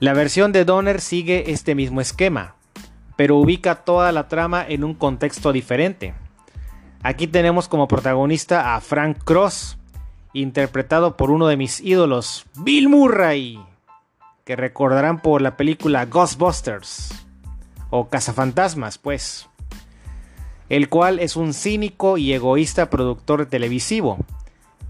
La 0.00 0.14
versión 0.14 0.50
de 0.50 0.64
Donner 0.64 1.00
sigue 1.00 1.52
este 1.52 1.76
mismo 1.76 2.00
esquema, 2.00 2.56
pero 3.16 3.36
ubica 3.36 3.76
toda 3.76 4.12
la 4.12 4.28
trama 4.28 4.64
en 4.66 4.84
un 4.84 4.94
contexto 4.94 5.52
diferente. 5.52 6.14
Aquí 7.02 7.26
tenemos 7.26 7.68
como 7.68 7.86
protagonista 7.86 8.74
a 8.74 8.80
Frank 8.80 9.18
Cross, 9.24 9.76
interpretado 10.32 11.16
por 11.16 11.30
uno 11.30 11.46
de 11.46 11.56
mis 11.56 11.80
ídolos, 11.80 12.46
Bill 12.56 12.88
Murray, 12.88 13.60
que 14.44 14.56
recordarán 14.56 15.20
por 15.20 15.42
la 15.42 15.56
película 15.56 16.06
Ghostbusters 16.06 17.26
o 17.90 18.08
Cazafantasmas, 18.08 18.98
pues, 18.98 19.48
el 20.68 20.88
cual 20.88 21.18
es 21.20 21.36
un 21.36 21.54
cínico 21.54 22.18
y 22.18 22.32
egoísta 22.32 22.90
productor 22.90 23.46
televisivo, 23.46 24.18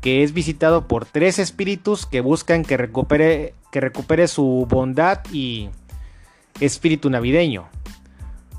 que 0.00 0.22
es 0.22 0.32
visitado 0.32 0.86
por 0.86 1.06
tres 1.06 1.38
espíritus 1.38 2.06
que 2.06 2.20
buscan 2.20 2.64
que 2.64 2.76
recupere, 2.76 3.54
que 3.70 3.80
recupere 3.80 4.28
su 4.28 4.66
bondad 4.68 5.20
y 5.32 5.68
espíritu 6.60 7.10
navideño. 7.10 7.66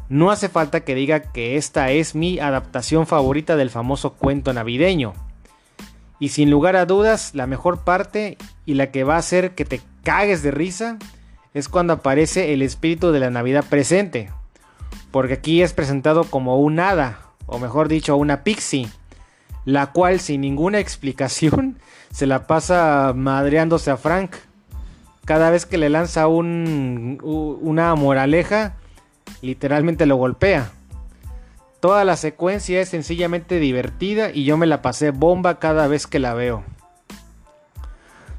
No 0.07 0.29
hace 0.29 0.49
falta 0.49 0.81
que 0.81 0.95
diga 0.95 1.19
que 1.19 1.57
esta 1.57 1.91
es 1.91 2.13
mi 2.13 2.39
adaptación 2.39 3.07
favorita 3.07 3.55
del 3.55 3.71
famoso 3.71 4.13
cuento 4.13 4.53
navideño. 4.53 5.13
Y 6.19 6.29
sin 6.29 6.49
lugar 6.49 6.75
a 6.75 6.85
dudas, 6.85 7.33
la 7.33 7.47
mejor 7.47 7.83
parte 7.83 8.37
y 8.65 8.75
la 8.75 8.91
que 8.91 9.03
va 9.03 9.15
a 9.15 9.19
hacer 9.19 9.55
que 9.55 9.65
te 9.65 9.81
cagues 10.03 10.43
de 10.43 10.51
risa 10.51 10.97
es 11.53 11.69
cuando 11.69 11.93
aparece 11.93 12.53
el 12.53 12.61
espíritu 12.61 13.11
de 13.11 13.19
la 13.19 13.29
Navidad 13.29 13.65
presente. 13.67 14.29
Porque 15.11 15.33
aquí 15.33 15.61
es 15.61 15.73
presentado 15.73 16.25
como 16.25 16.59
un 16.59 16.79
hada, 16.79 17.19
o 17.47 17.59
mejor 17.59 17.87
dicho, 17.87 18.15
una 18.15 18.43
pixie, 18.43 18.89
la 19.65 19.91
cual 19.91 20.19
sin 20.19 20.41
ninguna 20.41 20.79
explicación 20.79 21.79
se 22.11 22.27
la 22.27 22.45
pasa 22.45 23.13
madreándose 23.15 23.89
a 23.89 23.97
Frank. 23.97 24.35
Cada 25.25 25.49
vez 25.49 25.65
que 25.65 25.79
le 25.79 25.89
lanza 25.89 26.27
un, 26.27 27.19
una 27.23 27.95
moraleja, 27.95 28.75
literalmente 29.41 30.05
lo 30.05 30.15
golpea. 30.15 30.71
Toda 31.79 32.03
la 32.03 32.15
secuencia 32.15 32.81
es 32.81 32.89
sencillamente 32.89 33.59
divertida 33.59 34.31
y 34.31 34.43
yo 34.43 34.57
me 34.57 34.65
la 34.65 34.81
pasé 34.81 35.11
bomba 35.11 35.59
cada 35.59 35.87
vez 35.87 36.07
que 36.07 36.19
la 36.19 36.33
veo. 36.33 36.63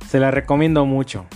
Se 0.09 0.19
la 0.19 0.31
recomiendo 0.31 0.85
mucho. 0.85 1.27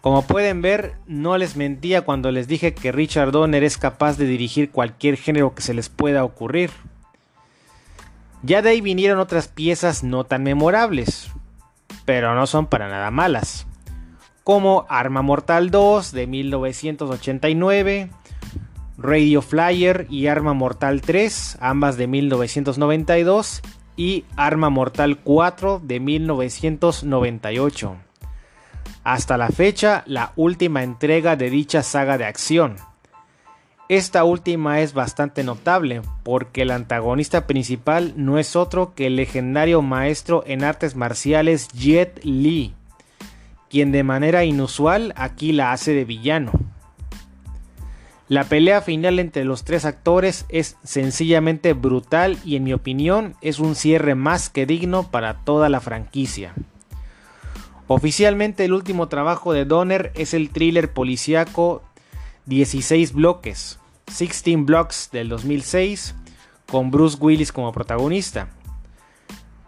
Como 0.00 0.22
pueden 0.22 0.62
ver, 0.62 0.94
no 1.06 1.36
les 1.36 1.56
mentía 1.56 2.02
cuando 2.02 2.30
les 2.30 2.48
dije 2.48 2.72
que 2.72 2.90
Richard 2.90 3.32
Donner 3.32 3.64
es 3.64 3.76
capaz 3.76 4.16
de 4.16 4.26
dirigir 4.26 4.70
cualquier 4.70 5.16
género 5.16 5.54
que 5.54 5.62
se 5.62 5.74
les 5.74 5.90
pueda 5.90 6.24
ocurrir. 6.24 6.70
Ya 8.42 8.62
de 8.62 8.70
ahí 8.70 8.80
vinieron 8.80 9.18
otras 9.18 9.48
piezas 9.48 10.02
no 10.02 10.24
tan 10.24 10.42
memorables, 10.42 11.30
pero 12.06 12.34
no 12.34 12.46
son 12.46 12.66
para 12.66 12.88
nada 12.88 13.10
malas, 13.10 13.66
como 14.42 14.86
Arma 14.88 15.20
Mortal 15.20 15.70
2 15.70 16.12
de 16.12 16.26
1989, 16.26 18.10
Radio 19.00 19.42
Flyer 19.42 20.06
y 20.10 20.26
Arma 20.26 20.52
Mortal 20.52 21.00
3, 21.00 21.58
ambas 21.60 21.96
de 21.96 22.06
1992, 22.06 23.62
y 23.96 24.24
Arma 24.36 24.70
Mortal 24.70 25.18
4 25.18 25.80
de 25.82 26.00
1998 26.00 27.96
hasta 29.04 29.36
la 29.36 29.48
fecha 29.48 30.02
la 30.06 30.32
última 30.36 30.82
entrega 30.82 31.36
de 31.36 31.50
dicha 31.50 31.82
saga 31.82 32.18
de 32.18 32.26
acción. 32.26 32.76
Esta 33.88 34.22
última 34.22 34.80
es 34.80 34.94
bastante 34.94 35.42
notable 35.42 36.02
porque 36.22 36.62
el 36.62 36.70
antagonista 36.70 37.46
principal 37.46 38.12
no 38.16 38.38
es 38.38 38.54
otro 38.54 38.94
que 38.94 39.06
el 39.06 39.16
legendario 39.16 39.82
maestro 39.82 40.44
en 40.46 40.62
artes 40.62 40.94
marciales 40.94 41.68
Jet 41.68 42.20
Li, 42.24 42.74
quien 43.68 43.90
de 43.90 44.04
manera 44.04 44.44
inusual 44.44 45.12
aquí 45.16 45.52
la 45.52 45.72
hace 45.72 45.92
de 45.92 46.04
villano. 46.04 46.52
La 48.30 48.44
pelea 48.44 48.80
final 48.80 49.18
entre 49.18 49.44
los 49.44 49.64
tres 49.64 49.84
actores 49.84 50.46
es 50.50 50.76
sencillamente 50.84 51.72
brutal 51.72 52.38
y 52.44 52.54
en 52.54 52.62
mi 52.62 52.72
opinión 52.72 53.34
es 53.40 53.58
un 53.58 53.74
cierre 53.74 54.14
más 54.14 54.48
que 54.48 54.66
digno 54.66 55.10
para 55.10 55.38
toda 55.38 55.68
la 55.68 55.80
franquicia. 55.80 56.54
Oficialmente 57.88 58.64
el 58.64 58.72
último 58.72 59.08
trabajo 59.08 59.52
de 59.52 59.64
Donner 59.64 60.12
es 60.14 60.32
el 60.32 60.50
thriller 60.50 60.92
policíaco 60.92 61.82
16 62.46 63.14
bloques, 63.14 63.80
16 64.06 64.64
Blocks 64.64 65.08
del 65.10 65.28
2006, 65.28 66.14
con 66.70 66.92
Bruce 66.92 67.18
Willis 67.20 67.50
como 67.50 67.72
protagonista. 67.72 68.46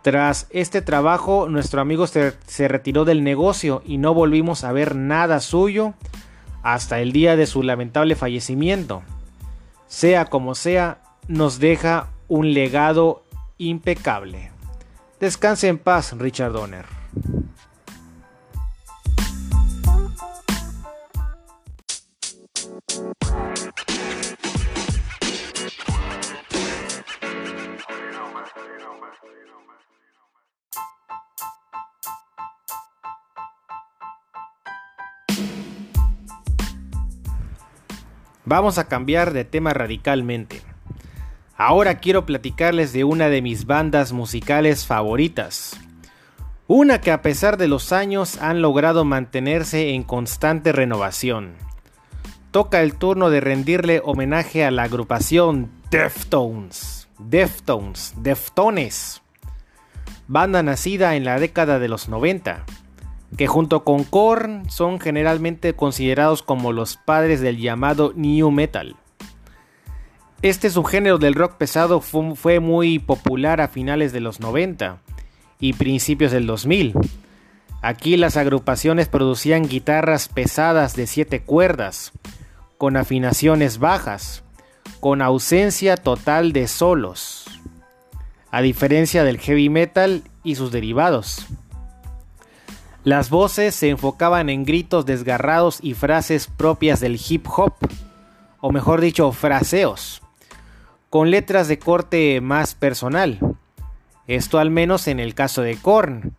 Tras 0.03 0.47
este 0.51 0.83
trabajo, 0.83 1.49
nuestro 1.49 1.81
amigo 1.81 2.07
se, 2.07 2.35
se, 2.47 2.69
retiró 2.69 3.05
del 3.05 3.25
negocio 3.25 3.83
y 3.85 3.99
no 3.99 4.15
volvimos 4.15 4.63
a 4.63 4.71
ver 4.71 4.95
nada 4.95 5.41
suyo 5.41 5.95
hasta 6.63 7.01
el 7.01 7.13
día 7.13 7.37
de 7.37 7.47
su 7.47 7.63
lamentable 7.63 8.15
fallecimiento. 8.17 9.03
Sea 9.87 10.27
como 10.27 10.55
sea, 10.55 10.99
nos 11.29 11.59
deja 11.59 12.09
un 12.29 12.55
legado 12.55 13.25
impecable. 13.59 14.51
Descanse 15.21 15.69
en 15.69 15.79
paz, 15.79 16.13
Richard 16.19 16.53
Donner. 16.53 16.87
Vamos 38.53 38.77
a 38.77 38.87
cambiar 38.87 39.33
de 39.33 39.47
tema 39.47 39.73
radicalmente. 39.73 40.61
Ahora 41.57 42.01
quiero 42.01 42.27
platicarles 42.27 42.93
de 42.93 43.03
una 43.03 43.31
de 43.31 43.41
mis 43.41 43.65
bandas 43.65 44.13
musicales 44.13 44.85
favoritas. 44.85 45.81
Una 46.67 47.01
que 47.01 47.13
a 47.13 47.23
pesar 47.23 47.57
de 47.57 47.67
los 47.67 47.95
años 47.95 48.37
han 48.43 48.61
logrado 48.61 49.07
mantenerse 49.07 49.95
en 49.95 50.03
constante 50.03 50.71
renovación. 50.71 51.55
Toca 52.51 52.83
el 52.83 52.95
turno 52.97 53.31
de 53.31 53.41
rendirle 53.41 54.03
homenaje 54.05 54.67
a 54.67 54.71
la 54.71 54.83
agrupación 54.83 55.71
Deftones. 55.91 57.09
Deftones, 57.19 58.13
Deftones. 58.19 59.23
Banda 60.29 60.63
nacida 60.63 61.17
en 61.17 61.25
la 61.25 61.41
década 61.41 61.79
de 61.79 61.89
los 61.89 62.11
90 62.11 62.67
que 63.37 63.47
junto 63.47 63.85
con 63.85 64.05
Korn 64.05 64.69
son 64.71 65.01
generalmente 65.01 65.75
considerados 65.75 66.43
como 66.43 66.73
los 66.73 66.97
padres 66.97 67.41
del 67.41 67.59
llamado 67.59 68.13
New 68.15 68.51
Metal. 68.51 68.97
Este 70.43 70.71
subgénero 70.71 71.19
del 71.19 71.35
rock 71.35 71.57
pesado 71.57 72.01
fue 72.01 72.61
muy 72.61 72.99
popular 72.99 73.61
a 73.61 73.69
finales 73.69 74.13
de 74.13 74.21
los 74.21 74.41
90 74.41 74.99
y 75.61 75.75
principios 75.75 76.33
del 76.33 76.47
2000. 76.47 76.95
Aquí 77.81 78.17
las 78.17 78.37
agrupaciones 78.37 79.09
producían 79.09 79.69
guitarras 79.69 80.29
pesadas 80.29 80.95
de 80.97 81.07
7 81.07 81.43
cuerdas, 81.43 82.13
con 82.77 82.97
afinaciones 82.97 83.79
bajas, 83.79 84.43
con 84.99 85.23
ausencia 85.23 85.97
total 85.97 86.53
de 86.53 86.67
solos, 86.67 87.45
a 88.51 88.61
diferencia 88.63 89.23
del 89.25 89.39
heavy 89.39 89.69
metal 89.69 90.23
y 90.43 90.57
sus 90.57 90.73
derivados. 90.73 91.47
Las 93.05 93.31
voces 93.31 93.75
se 93.75 93.89
enfocaban 93.89 94.49
en 94.49 94.65
gritos 94.65 95.07
desgarrados 95.07 95.81
y 95.83 95.95
frases 95.95 96.47
propias 96.47 97.01
del 97.01 97.21
hip 97.29 97.49
hop, 97.49 97.75
o 98.61 98.71
mejor 98.71 99.01
dicho, 99.01 99.33
fraseos, 99.33 100.23
con 101.11 101.33
letras 101.33 101.67
de 101.67 101.81
corte 101.81 102.41
más 102.41 102.77
personal. 102.77 103.41
Esto 104.29 104.61
al 104.61 104.71
menos 104.71 105.09
en 105.09 105.19
el 105.19 105.35
caso 105.35 105.63
de 105.63 105.77
Korn, 105.77 106.37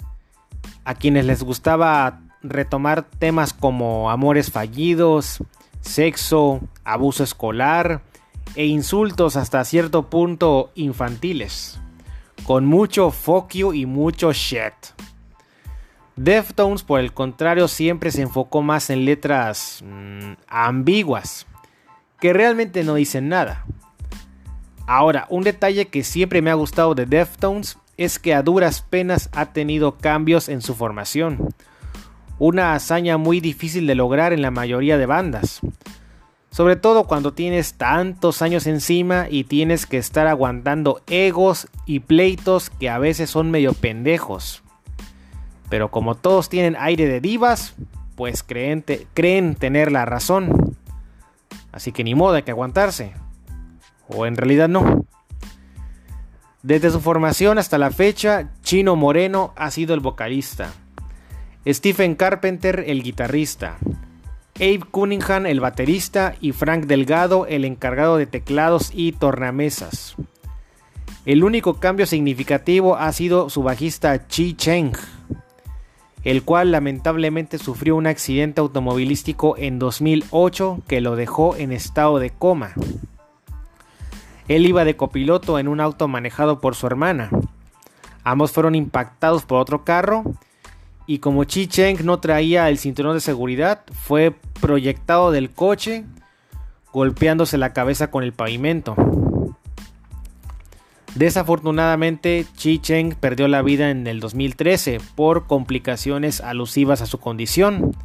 a 0.86 0.96
quienes 0.96 1.26
les 1.26 1.44
gustaba 1.44 2.22
retomar 2.42 3.04
temas 3.04 3.54
como 3.54 4.10
amores 4.10 4.50
fallidos, 4.50 5.44
sexo, 5.82 6.62
abuso 6.86 7.26
escolar 7.26 8.04
e 8.56 8.68
insultos 8.68 9.36
hasta 9.36 9.66
cierto 9.66 10.10
punto 10.10 10.72
infantiles, 10.76 11.82
con 12.46 12.66
mucho 12.66 13.12
fuck 13.12 13.52
you 13.52 13.74
y 13.74 13.86
mucho 13.86 14.32
shit. 14.32 14.74
Deftones, 16.16 16.84
por 16.84 17.00
el 17.00 17.12
contrario, 17.12 17.68
siempre 17.68 18.12
se 18.12 18.22
enfocó 18.22 18.62
más 18.62 18.90
en 18.90 19.06
letras 19.06 19.84
mm, 19.84 20.34
ambiguas, 20.48 21.48
que 22.20 22.34
realmente 22.34 22.84
no 22.84 22.96
dicen 22.96 23.30
nada. 23.30 23.66
Ahora, 24.86 25.26
un 25.30 25.44
detalle 25.44 25.88
que 25.88 26.04
siempre 26.04 26.42
me 26.42 26.52
ha 26.52 26.56
gustado 26.56 26.94
de 26.94 27.06
Deftones 27.06 27.78
es 27.98 28.20
que 28.20 28.34
a 28.34 28.44
duras 28.44 28.82
penas 28.82 29.30
ha 29.34 29.54
tenido 29.54 29.98
cambios 29.98 30.50
en 30.50 30.62
su 30.62 30.76
formación, 30.76 31.50
una 32.38 32.74
hazaña 32.74 33.18
muy 33.18 33.40
difícil 33.40 33.88
de 33.88 33.96
lograr 33.96 34.34
en 34.34 34.42
la 34.42 34.52
mayoría 34.52 34.98
de 34.98 35.06
bandas. 35.06 35.62
Sobre 36.52 36.76
todo 36.76 37.06
cuando 37.06 37.34
tienes 37.34 37.76
tantos 37.76 38.44
años 38.44 38.68
encima 38.68 39.28
y 39.30 39.46
tienes 39.46 39.88
que 39.88 39.98
estar 39.98 40.28
aguantando 40.28 41.02
egos 41.08 41.68
y 41.88 42.02
pleitos 42.02 42.70
que 42.70 42.90
a 42.90 43.00
veces 43.00 43.32
son 43.32 43.50
medio 43.50 43.74
pendejos. 43.74 44.64
Pero 45.70 45.92
como 45.92 46.16
todos 46.16 46.50
tienen 46.50 46.76
aire 46.80 47.08
de 47.08 47.22
divas, 47.22 47.76
pues 48.16 48.44
creen, 48.44 48.84
tener 49.56 49.92
la 49.92 50.06
razón. 50.06 50.76
Así 51.72 51.92
que 51.92 52.04
ni 52.04 52.16
modo 52.16 52.36
hay 52.36 52.44
que 52.44 52.52
aguantarse. 52.52 53.14
O 54.08 54.26
en 54.26 54.38
realidad 54.38 54.70
no. 54.70 55.06
Desde 56.62 56.92
su 56.92 57.02
formación 57.02 57.58
hasta 57.58 57.78
la 57.78 57.92
fecha, 57.92 58.52
Chino 58.62 58.96
Moreno 58.96 59.54
ha 59.56 59.72
sido 59.72 59.94
el 59.94 60.00
vocalista. 60.00 60.72
Stephen 61.68 62.16
Carpenter 62.16 62.84
el 62.88 63.04
guitarrista. 63.04 63.78
Abe 64.56 64.82
Cunningham 64.92 65.46
el 65.46 65.60
baterista 65.60 66.36
y 66.40 66.52
Frank 66.52 66.86
Delgado 66.86 67.48
el 67.48 67.66
encargado 67.66 68.18
de 68.18 68.28
teclados 68.28 68.92
y 68.94 69.14
tornamesas. 69.14 70.16
El 71.26 71.44
único 71.44 71.80
cambio 71.80 72.06
significativo 72.06 72.98
ha 72.98 73.12
sido 73.14 73.50
su 73.50 73.64
bajista 73.64 74.28
Chi 74.28 74.54
Cheng, 74.56 74.92
el 76.24 76.44
cual 76.44 76.72
lamentablemente 76.72 77.58
sufrió 77.58 77.96
un 77.96 78.08
accidente 78.08 78.62
automovilístico 78.62 79.56
en 79.58 79.80
2008 79.80 80.80
que 80.88 81.02
lo 81.02 81.16
dejó 81.16 81.56
en 81.56 81.72
estado 81.72 82.20
de 82.20 82.30
coma. 82.30 82.74
Él 84.48 84.66
iba 84.66 84.86
de 84.86 84.96
copiloto 84.96 85.60
en 85.60 85.68
un 85.68 85.80
auto 85.80 86.08
manejado 86.08 86.60
por 86.60 86.76
su 86.76 86.88
hermana. 86.88 87.30
Ambos 88.24 88.52
fueron 88.52 88.76
impactados 88.76 89.46
por 89.46 89.60
otro 89.60 89.84
carro 89.84 90.24
y 91.06 91.20
como 91.20 91.44
Chi 91.44 91.68
Cheng 91.68 92.06
no 92.06 92.20
traía 92.20 92.70
el 92.70 92.78
cinturón 92.78 93.16
de 93.16 93.22
seguridad, 93.22 93.82
fue 93.92 94.34
proyectado 94.62 95.32
del 95.32 95.50
coche 95.50 96.06
golpeándose 96.94 97.58
la 97.58 97.74
cabeza 97.74 98.12
con 98.12 98.24
el 98.24 98.34
pavimento. 98.34 98.96
Desafortunadamente, 101.16 102.46
Chi 102.56 102.80
Cheng 102.80 103.16
perdió 103.16 103.48
la 103.48 103.62
vida 103.62 103.92
en 103.92 104.08
el 104.08 104.20
2013 104.20 105.00
por 105.16 105.46
complicaciones 105.46 106.42
alusivas 106.42 107.02
a 107.02 107.06
su 107.06 107.20
condición, 107.20 107.96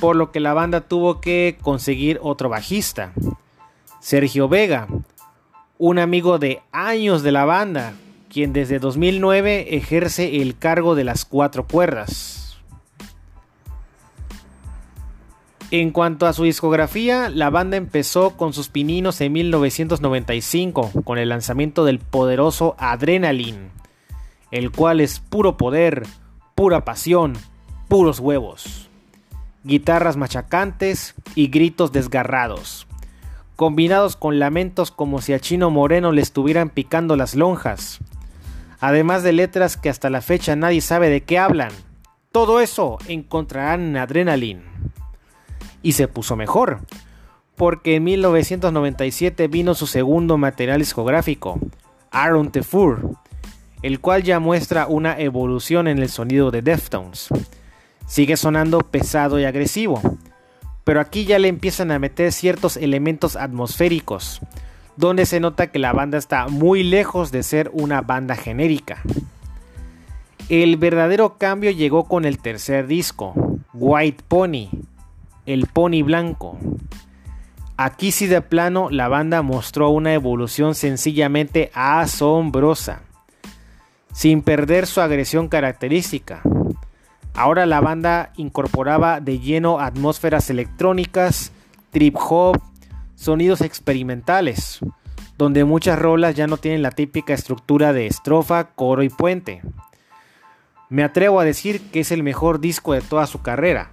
por 0.00 0.16
lo 0.16 0.32
que 0.32 0.40
la 0.40 0.52
banda 0.52 0.80
tuvo 0.80 1.20
que 1.20 1.58
conseguir 1.62 2.18
otro 2.22 2.48
bajista, 2.48 3.12
Sergio 4.00 4.48
Vega, 4.48 4.88
un 5.78 6.00
amigo 6.00 6.38
de 6.38 6.60
años 6.72 7.22
de 7.22 7.32
la 7.32 7.44
banda, 7.44 7.92
quien 8.28 8.52
desde 8.52 8.80
2009 8.80 9.76
ejerce 9.76 10.42
el 10.42 10.58
cargo 10.58 10.96
de 10.96 11.04
las 11.04 11.24
cuatro 11.24 11.66
cuerdas. 11.66 12.37
En 15.70 15.90
cuanto 15.90 16.26
a 16.26 16.32
su 16.32 16.44
discografía, 16.44 17.28
la 17.28 17.50
banda 17.50 17.76
empezó 17.76 18.30
con 18.38 18.54
sus 18.54 18.70
pininos 18.70 19.20
en 19.20 19.32
1995 19.32 20.92
con 21.04 21.18
el 21.18 21.28
lanzamiento 21.28 21.84
del 21.84 21.98
poderoso 21.98 22.74
Adrenaline, 22.78 23.70
el 24.50 24.70
cual 24.70 25.02
es 25.02 25.20
puro 25.20 25.58
poder, 25.58 26.04
pura 26.54 26.86
pasión, 26.86 27.34
puros 27.86 28.18
huevos, 28.18 28.88
guitarras 29.62 30.16
machacantes 30.16 31.14
y 31.34 31.48
gritos 31.48 31.92
desgarrados, 31.92 32.86
combinados 33.54 34.16
con 34.16 34.38
lamentos 34.38 34.90
como 34.90 35.20
si 35.20 35.34
a 35.34 35.38
Chino 35.38 35.68
Moreno 35.68 36.12
le 36.12 36.22
estuvieran 36.22 36.70
picando 36.70 37.14
las 37.14 37.34
lonjas, 37.34 37.98
además 38.80 39.22
de 39.22 39.34
letras 39.34 39.76
que 39.76 39.90
hasta 39.90 40.08
la 40.08 40.22
fecha 40.22 40.56
nadie 40.56 40.80
sabe 40.80 41.10
de 41.10 41.24
qué 41.24 41.38
hablan. 41.38 41.72
Todo 42.32 42.60
eso 42.60 42.96
encontrarán 43.06 43.82
en 43.82 43.96
Adrenaline. 43.98 44.67
Y 45.82 45.92
se 45.92 46.08
puso 46.08 46.36
mejor, 46.36 46.80
porque 47.56 47.96
en 47.96 48.04
1997 48.04 49.48
vino 49.48 49.74
su 49.74 49.86
segundo 49.86 50.38
material 50.38 50.78
discográfico, 50.78 51.58
Aaron 52.10 52.50
Tefur, 52.50 53.16
el 53.82 54.00
cual 54.00 54.22
ya 54.22 54.40
muestra 54.40 54.86
una 54.86 55.18
evolución 55.18 55.88
en 55.88 55.98
el 55.98 56.08
sonido 56.08 56.50
de 56.50 56.62
Deftones. 56.62 57.28
Sigue 58.06 58.36
sonando 58.36 58.80
pesado 58.80 59.38
y 59.38 59.44
agresivo, 59.44 60.00
pero 60.84 61.00
aquí 61.00 61.24
ya 61.24 61.38
le 61.38 61.48
empiezan 61.48 61.90
a 61.90 61.98
meter 61.98 62.32
ciertos 62.32 62.76
elementos 62.76 63.36
atmosféricos, 63.36 64.40
donde 64.96 65.26
se 65.26 65.38
nota 65.38 65.68
que 65.68 65.78
la 65.78 65.92
banda 65.92 66.18
está 66.18 66.48
muy 66.48 66.82
lejos 66.82 67.30
de 67.30 67.42
ser 67.42 67.70
una 67.72 68.00
banda 68.00 68.34
genérica. 68.34 69.02
El 70.48 70.76
verdadero 70.78 71.36
cambio 71.36 71.70
llegó 71.70 72.04
con 72.04 72.24
el 72.24 72.38
tercer 72.38 72.86
disco, 72.86 73.34
White 73.74 74.24
Pony, 74.26 74.70
el 75.48 75.66
pony 75.66 76.02
blanco. 76.02 76.58
Aquí 77.78 78.12
sí 78.12 78.26
de 78.26 78.42
plano 78.42 78.90
la 78.90 79.08
banda 79.08 79.40
mostró 79.40 79.88
una 79.88 80.12
evolución 80.12 80.74
sencillamente 80.74 81.70
asombrosa, 81.72 83.00
sin 84.12 84.42
perder 84.42 84.86
su 84.86 85.00
agresión 85.00 85.48
característica. 85.48 86.42
Ahora 87.34 87.64
la 87.64 87.80
banda 87.80 88.32
incorporaba 88.36 89.20
de 89.20 89.38
lleno 89.38 89.80
atmósferas 89.80 90.50
electrónicas, 90.50 91.50
trip 91.92 92.16
hop, 92.18 92.60
sonidos 93.14 93.62
experimentales, 93.62 94.80
donde 95.38 95.64
muchas 95.64 95.98
rolas 95.98 96.34
ya 96.34 96.46
no 96.46 96.58
tienen 96.58 96.82
la 96.82 96.90
típica 96.90 97.32
estructura 97.32 97.94
de 97.94 98.06
estrofa, 98.06 98.64
coro 98.74 99.02
y 99.02 99.08
puente. 99.08 99.62
Me 100.90 101.04
atrevo 101.04 101.40
a 101.40 101.44
decir 101.44 101.90
que 101.90 102.00
es 102.00 102.12
el 102.12 102.22
mejor 102.22 102.60
disco 102.60 102.92
de 102.92 103.00
toda 103.00 103.26
su 103.26 103.40
carrera. 103.40 103.92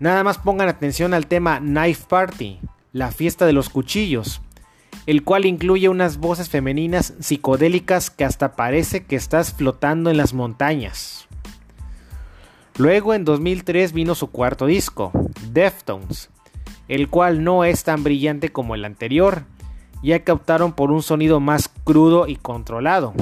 Nada 0.00 0.22
más 0.22 0.38
pongan 0.38 0.68
atención 0.68 1.12
al 1.12 1.26
tema 1.26 1.58
Knife 1.58 2.04
Party, 2.08 2.60
la 2.92 3.10
fiesta 3.10 3.46
de 3.46 3.52
los 3.52 3.68
cuchillos, 3.68 4.40
el 5.06 5.24
cual 5.24 5.44
incluye 5.44 5.88
unas 5.88 6.18
voces 6.18 6.48
femeninas 6.48 7.14
psicodélicas 7.18 8.10
que 8.10 8.24
hasta 8.24 8.54
parece 8.54 9.04
que 9.04 9.16
estás 9.16 9.52
flotando 9.54 10.10
en 10.10 10.16
las 10.16 10.34
montañas. 10.34 11.26
Luego 12.76 13.12
en 13.12 13.24
2003 13.24 13.92
vino 13.92 14.14
su 14.14 14.30
cuarto 14.30 14.66
disco, 14.66 15.10
Deftones, 15.50 16.30
el 16.86 17.08
cual 17.08 17.42
no 17.42 17.64
es 17.64 17.82
tan 17.82 18.04
brillante 18.04 18.50
como 18.50 18.76
el 18.76 18.84
anterior, 18.84 19.42
ya 20.00 20.20
que 20.20 20.30
optaron 20.30 20.74
por 20.74 20.92
un 20.92 21.02
sonido 21.02 21.40
más 21.40 21.68
crudo 21.82 22.28
y 22.28 22.36
controlado. 22.36 23.14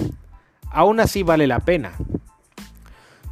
Aún 0.71 1.01
así 1.01 1.23
vale 1.23 1.47
la 1.47 1.61
pena. 1.61 1.93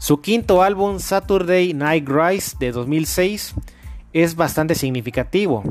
Su 0.05 0.21
quinto 0.21 0.63
álbum, 0.63 0.99
Saturday 0.99 1.73
Night 1.73 2.07
Rise 2.07 2.57
de 2.61 2.73
2006, 2.73 3.55
es 4.13 4.37
bastante 4.37 4.75
significativo, 4.75 5.65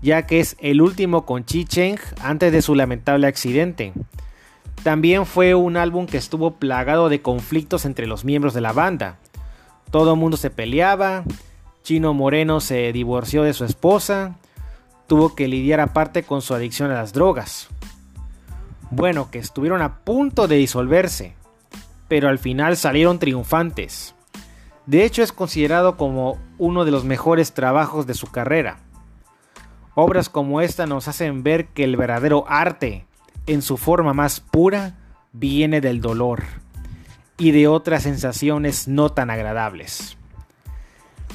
ya 0.00 0.24
que 0.24 0.38
es 0.38 0.54
el 0.60 0.80
último 0.80 1.26
con 1.26 1.44
Chi 1.44 1.64
Cheng 1.64 1.98
antes 2.20 2.52
de 2.52 2.62
su 2.62 2.76
lamentable 2.76 3.26
accidente. 3.26 3.92
También 4.84 5.26
fue 5.26 5.56
un 5.56 5.76
álbum 5.76 6.06
que 6.06 6.16
estuvo 6.16 6.52
plagado 6.60 7.08
de 7.08 7.22
conflictos 7.22 7.84
entre 7.84 8.06
los 8.06 8.24
miembros 8.24 8.54
de 8.54 8.60
la 8.60 8.72
banda. 8.72 9.18
Todo 9.90 10.12
el 10.12 10.20
mundo 10.20 10.36
se 10.36 10.50
peleaba, 10.50 11.24
Chino 11.82 12.14
Moreno 12.14 12.60
se 12.60 12.92
divorció 12.92 13.42
de 13.42 13.52
su 13.52 13.64
esposa, 13.64 14.36
tuvo 15.08 15.34
que 15.34 15.48
lidiar 15.48 15.80
aparte 15.80 16.22
con 16.22 16.40
su 16.40 16.54
adicción 16.54 16.92
a 16.92 16.94
las 16.94 17.12
drogas. 17.12 17.66
Bueno, 18.92 19.28
que 19.32 19.40
estuvieron 19.40 19.82
a 19.82 20.04
punto 20.04 20.46
de 20.46 20.54
disolverse, 20.54 21.34
pero 22.12 22.28
al 22.28 22.38
final 22.38 22.76
salieron 22.76 23.18
triunfantes. 23.18 24.14
De 24.84 25.06
hecho 25.06 25.22
es 25.22 25.32
considerado 25.32 25.96
como 25.96 26.36
uno 26.58 26.84
de 26.84 26.90
los 26.90 27.06
mejores 27.06 27.54
trabajos 27.54 28.06
de 28.06 28.12
su 28.12 28.26
carrera. 28.26 28.80
Obras 29.94 30.28
como 30.28 30.60
esta 30.60 30.84
nos 30.84 31.08
hacen 31.08 31.42
ver 31.42 31.68
que 31.68 31.84
el 31.84 31.96
verdadero 31.96 32.44
arte, 32.46 33.06
en 33.46 33.62
su 33.62 33.78
forma 33.78 34.12
más 34.12 34.40
pura, 34.40 34.98
viene 35.32 35.80
del 35.80 36.02
dolor 36.02 36.42
y 37.38 37.52
de 37.52 37.66
otras 37.66 38.02
sensaciones 38.02 38.88
no 38.88 39.08
tan 39.08 39.30
agradables. 39.30 40.18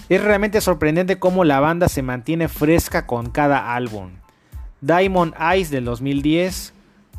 Es 0.10 0.24
realmente 0.24 0.62
sorprendente 0.62 1.18
cómo 1.18 1.44
la 1.44 1.60
banda 1.60 1.90
se 1.90 2.04
mantiene 2.04 2.50
fresca 2.50 3.08
con 3.08 3.32
cada 3.32 3.74
álbum. 3.74 4.12
Diamond 4.82 5.34
Eyes 5.40 5.72
del 5.72 5.86
2010, 5.86 6.72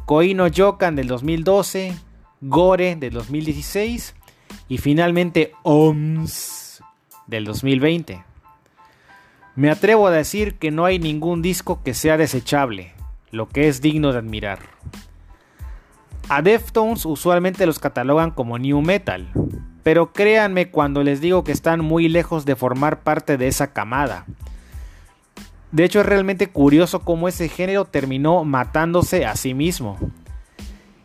Koino 0.06 0.46
Yokan 0.46 0.94
del 0.94 1.08
2012, 1.08 1.96
Gore 2.40 2.94
del 2.96 3.12
2016 3.14 4.14
y 4.68 4.78
finalmente 4.78 5.52
OMS 5.62 6.82
del 7.26 7.44
2020. 7.44 8.24
Me 9.56 9.70
atrevo 9.70 10.06
a 10.06 10.12
decir 10.12 10.54
que 10.54 10.70
no 10.70 10.84
hay 10.84 11.00
ningún 11.00 11.42
disco 11.42 11.82
que 11.82 11.94
sea 11.94 12.16
desechable, 12.16 12.92
lo 13.32 13.48
que 13.48 13.66
es 13.66 13.80
digno 13.80 14.12
de 14.12 14.18
admirar. 14.18 14.60
A 16.28 16.42
Deftones 16.42 17.06
usualmente 17.06 17.66
los 17.66 17.80
catalogan 17.80 18.30
como 18.30 18.58
new 18.58 18.82
metal, 18.82 19.28
pero 19.82 20.12
créanme 20.12 20.70
cuando 20.70 21.02
les 21.02 21.20
digo 21.20 21.42
que 21.42 21.52
están 21.52 21.80
muy 21.80 22.08
lejos 22.08 22.44
de 22.44 22.54
formar 22.54 23.00
parte 23.00 23.36
de 23.36 23.48
esa 23.48 23.72
camada. 23.72 24.26
De 25.72 25.84
hecho 25.84 26.00
es 26.00 26.06
realmente 26.06 26.46
curioso 26.46 27.00
cómo 27.00 27.26
ese 27.26 27.48
género 27.48 27.84
terminó 27.84 28.44
matándose 28.44 29.26
a 29.26 29.34
sí 29.34 29.54
mismo. 29.54 29.98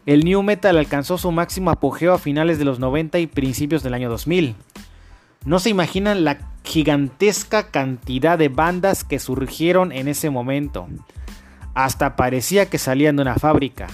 El 0.05 0.25
new 0.25 0.43
metal 0.43 0.77
alcanzó 0.77 1.17
su 1.17 1.31
máximo 1.31 1.71
apogeo 1.71 2.13
a 2.13 2.19
finales 2.19 2.59
de 2.59 2.65
los 2.65 2.79
90 2.79 3.19
y 3.19 3.27
principios 3.27 3.83
del 3.83 3.93
año 3.93 4.09
2000. 4.09 4.55
No 5.45 5.59
se 5.59 5.69
imaginan 5.69 6.25
la 6.25 6.39
gigantesca 6.63 7.67
cantidad 7.67 8.37
de 8.37 8.49
bandas 8.49 9.05
que 9.05 9.19
surgieron 9.19 9.91
en 9.93 10.09
ese 10.09 10.29
momento. 10.29 10.87
Hasta 11.73 12.17
parecía 12.17 12.69
que 12.69 12.77
salían 12.77 13.15
de 13.15 13.21
una 13.21 13.35
fábrica. 13.35 13.87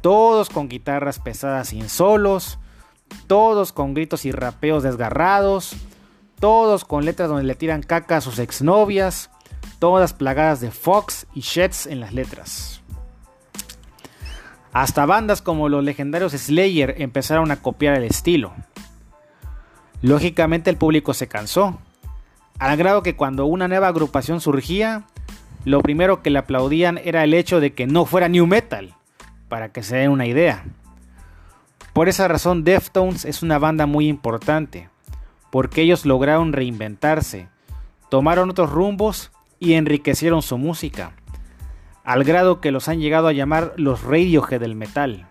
Todos 0.00 0.50
con 0.50 0.68
guitarras 0.68 1.18
pesadas 1.18 1.68
sin 1.68 1.88
solos, 1.88 2.58
todos 3.26 3.72
con 3.72 3.94
gritos 3.94 4.24
y 4.26 4.32
rapeos 4.32 4.82
desgarrados, 4.84 5.74
todos 6.38 6.84
con 6.84 7.04
letras 7.04 7.28
donde 7.28 7.44
le 7.44 7.54
tiran 7.56 7.82
caca 7.82 8.18
a 8.18 8.20
sus 8.20 8.38
exnovias, 8.38 9.30
todas 9.80 10.12
plagadas 10.12 10.60
de 10.60 10.70
Fox 10.70 11.26
y 11.34 11.40
Sheds 11.40 11.86
en 11.86 12.00
las 12.00 12.12
letras. 12.12 12.83
Hasta 14.74 15.06
bandas 15.06 15.40
como 15.40 15.68
los 15.68 15.84
legendarios 15.84 16.32
Slayer 16.32 16.96
empezaron 16.98 17.52
a 17.52 17.62
copiar 17.62 17.94
el 17.94 18.02
estilo. 18.02 18.52
Lógicamente 20.02 20.68
el 20.68 20.76
público 20.76 21.14
se 21.14 21.28
cansó, 21.28 21.78
al 22.58 22.76
grado 22.76 23.04
que 23.04 23.14
cuando 23.14 23.46
una 23.46 23.68
nueva 23.68 23.86
agrupación 23.86 24.40
surgía, 24.40 25.04
lo 25.64 25.80
primero 25.80 26.22
que 26.22 26.30
le 26.30 26.40
aplaudían 26.40 26.98
era 27.04 27.22
el 27.22 27.34
hecho 27.34 27.60
de 27.60 27.72
que 27.72 27.86
no 27.86 28.04
fuera 28.04 28.28
new 28.28 28.48
metal, 28.48 28.94
para 29.48 29.70
que 29.70 29.84
se 29.84 29.96
den 29.96 30.10
una 30.10 30.26
idea. 30.26 30.64
Por 31.92 32.08
esa 32.08 32.26
razón 32.26 32.64
Deftones 32.64 33.24
es 33.24 33.44
una 33.44 33.60
banda 33.60 33.86
muy 33.86 34.08
importante, 34.08 34.88
porque 35.52 35.82
ellos 35.82 36.04
lograron 36.04 36.52
reinventarse, 36.52 37.46
tomaron 38.08 38.50
otros 38.50 38.72
rumbos 38.72 39.30
y 39.60 39.74
enriquecieron 39.74 40.42
su 40.42 40.58
música, 40.58 41.12
al 42.04 42.24
grado 42.24 42.60
que 42.60 42.70
los 42.70 42.88
han 42.88 43.00
llegado 43.00 43.28
a 43.28 43.32
llamar 43.32 43.72
los 43.76 44.02
Radiohead 44.02 44.60
del 44.60 44.76
metal. 44.76 45.28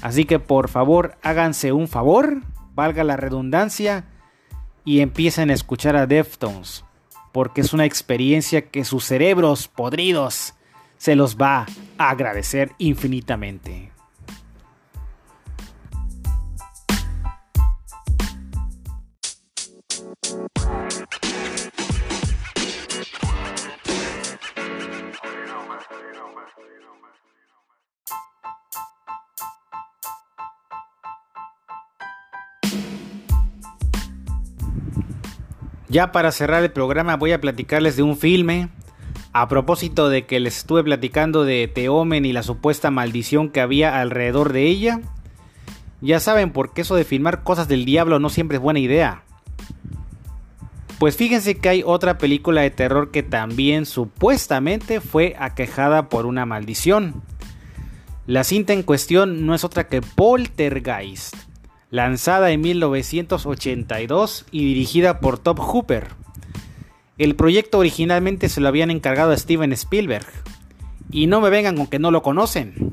Así 0.00 0.24
que 0.24 0.38
por 0.38 0.68
favor 0.68 1.16
háganse 1.22 1.72
un 1.72 1.88
favor, 1.88 2.42
valga 2.74 3.04
la 3.04 3.16
redundancia, 3.16 4.04
y 4.84 5.00
empiecen 5.00 5.50
a 5.50 5.54
escuchar 5.54 5.94
a 5.96 6.06
Deftones, 6.06 6.84
porque 7.30 7.60
es 7.60 7.72
una 7.72 7.84
experiencia 7.84 8.68
que 8.68 8.84
sus 8.84 9.04
cerebros 9.04 9.68
podridos 9.68 10.54
se 10.98 11.14
los 11.14 11.36
va 11.36 11.66
a 11.98 12.10
agradecer 12.10 12.72
infinitamente. 12.78 13.91
Ya 35.92 36.10
para 36.10 36.32
cerrar 36.32 36.62
el 36.62 36.72
programa 36.72 37.18
voy 37.18 37.32
a 37.32 37.40
platicarles 37.42 37.96
de 37.96 38.02
un 38.02 38.16
filme. 38.16 38.70
A 39.34 39.46
propósito 39.46 40.08
de 40.08 40.24
que 40.24 40.40
les 40.40 40.56
estuve 40.56 40.82
platicando 40.82 41.44
de 41.44 41.68
Teomen 41.68 42.24
y 42.24 42.32
la 42.32 42.42
supuesta 42.42 42.90
maldición 42.90 43.50
que 43.50 43.60
había 43.60 44.00
alrededor 44.00 44.54
de 44.54 44.68
ella. 44.68 45.02
Ya 46.00 46.18
saben 46.18 46.50
por 46.50 46.72
qué 46.72 46.80
eso 46.80 46.96
de 46.96 47.04
filmar 47.04 47.42
cosas 47.42 47.68
del 47.68 47.84
diablo 47.84 48.18
no 48.20 48.30
siempre 48.30 48.56
es 48.56 48.62
buena 48.62 48.78
idea. 48.78 49.24
Pues 50.98 51.18
fíjense 51.18 51.58
que 51.58 51.68
hay 51.68 51.82
otra 51.84 52.16
película 52.16 52.62
de 52.62 52.70
terror 52.70 53.10
que 53.10 53.22
también 53.22 53.84
supuestamente 53.84 55.02
fue 55.02 55.36
aquejada 55.38 56.08
por 56.08 56.24
una 56.24 56.46
maldición. 56.46 57.22
La 58.26 58.44
cinta 58.44 58.72
en 58.72 58.82
cuestión 58.82 59.44
no 59.44 59.54
es 59.54 59.62
otra 59.62 59.88
que 59.88 60.00
Poltergeist 60.00 61.51
lanzada 61.92 62.50
en 62.50 62.60
1982 62.62 64.46
y 64.50 64.64
dirigida 64.64 65.20
por 65.20 65.38
Top 65.38 65.60
Hooper. 65.60 66.08
El 67.18 67.36
proyecto 67.36 67.78
originalmente 67.78 68.48
se 68.48 68.62
lo 68.62 68.68
habían 68.68 68.90
encargado 68.90 69.30
a 69.30 69.36
Steven 69.36 69.74
Spielberg. 69.74 70.26
Y 71.10 71.26
no 71.26 71.42
me 71.42 71.50
vengan 71.50 71.76
con 71.76 71.86
que 71.86 71.98
no 71.98 72.10
lo 72.10 72.22
conocen. 72.22 72.88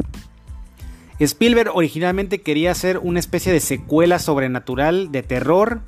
Spielberg 1.18 1.72
originalmente 1.74 2.42
quería 2.42 2.72
hacer 2.72 2.98
una 2.98 3.20
especie 3.20 3.54
de 3.54 3.62
secuela 3.62 4.20
sobrenatural 4.20 5.14
de 5.14 5.24
terror 5.24 5.80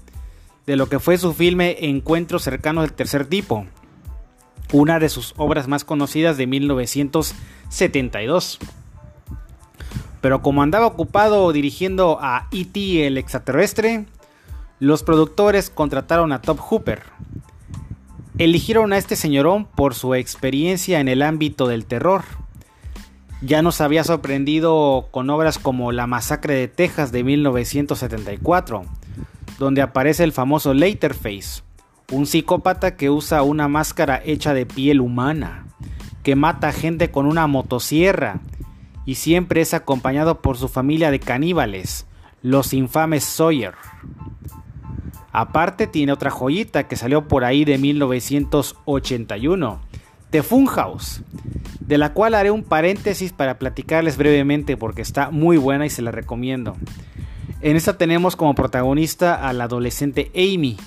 de 0.65 0.77
lo 0.77 0.87
que 0.87 0.99
fue 0.99 1.17
su 1.17 1.33
filme 1.33 1.79
Encuentros 1.81 2.43
cercanos 2.43 2.85
del 2.85 2.93
tercer 2.93 3.25
tipo, 3.25 3.67
una 4.71 4.99
de 4.99 5.09
sus 5.09 5.33
obras 5.35 5.67
más 5.67 5.83
conocidas 5.83 6.37
de 6.37 6.47
1972. 6.47 8.57
Pero 10.21 10.43
como 10.43 10.61
andaba 10.61 10.85
ocupado 10.85 11.51
dirigiendo 11.51 12.19
a 12.21 12.47
E.T. 12.51 13.07
el 13.07 13.17
extraterrestre, 13.17 14.05
los 14.79 15.03
productores 15.03 15.69
contrataron 15.69 16.31
a 16.31 16.41
Top 16.41 16.59
Hooper. 16.59 17.03
Eligieron 18.37 18.93
a 18.93 18.97
este 18.97 19.15
señorón 19.15 19.65
por 19.65 19.93
su 19.93 20.15
experiencia 20.15 20.99
en 20.99 21.07
el 21.07 21.21
ámbito 21.23 21.67
del 21.67 21.85
terror. 21.85 22.23
Ya 23.41 23.63
nos 23.63 23.81
había 23.81 24.03
sorprendido 24.03 25.07
con 25.11 25.29
obras 25.31 25.57
como 25.57 25.91
La 25.91 26.05
Masacre 26.05 26.53
de 26.53 26.67
Texas 26.67 27.11
de 27.11 27.23
1974, 27.23 28.83
donde 29.57 29.81
aparece 29.81 30.23
el 30.23 30.31
famoso 30.31 30.75
Leatherface, 30.75 31.63
un 32.11 32.27
psicópata 32.27 32.95
que 32.95 33.09
usa 33.09 33.41
una 33.41 33.67
máscara 33.67 34.21
hecha 34.23 34.53
de 34.53 34.67
piel 34.67 35.01
humana, 35.01 35.65
que 36.21 36.35
mata 36.35 36.71
gente 36.71 37.09
con 37.09 37.25
una 37.25 37.47
motosierra 37.47 38.41
y 39.05 39.15
siempre 39.15 39.61
es 39.61 39.73
acompañado 39.73 40.41
por 40.41 40.57
su 40.57 40.67
familia 40.67 41.11
de 41.11 41.19
caníbales, 41.19 42.05
los 42.41 42.73
infames 42.73 43.23
Sawyer. 43.23 43.75
Aparte 45.31 45.87
tiene 45.87 46.11
otra 46.11 46.29
joyita 46.29 46.87
que 46.87 46.97
salió 46.97 47.27
por 47.27 47.45
ahí 47.45 47.63
de 47.63 47.77
1981, 47.77 49.79
The 50.29 50.43
Funhouse, 50.43 51.23
de 51.79 51.97
la 51.97 52.13
cual 52.13 52.35
haré 52.35 52.51
un 52.51 52.63
paréntesis 52.63 53.33
para 53.33 53.57
platicarles 53.57 54.17
brevemente 54.17 54.77
porque 54.77 55.01
está 55.01 55.31
muy 55.31 55.57
buena 55.57 55.85
y 55.85 55.89
se 55.89 56.01
la 56.01 56.11
recomiendo. 56.11 56.75
En 57.61 57.75
esta 57.75 57.97
tenemos 57.97 58.35
como 58.35 58.55
protagonista 58.55 59.35
a 59.35 59.53
la 59.53 59.65
adolescente 59.65 60.31
Amy, 60.35 60.77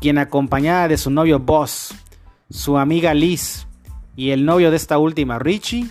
quien 0.00 0.18
acompañada 0.18 0.88
de 0.88 0.98
su 0.98 1.10
novio 1.10 1.38
Boss, 1.38 1.94
su 2.50 2.76
amiga 2.76 3.14
Liz 3.14 3.66
y 4.14 4.30
el 4.30 4.44
novio 4.44 4.70
de 4.70 4.76
esta 4.76 4.98
última 4.98 5.38
Richie, 5.38 5.88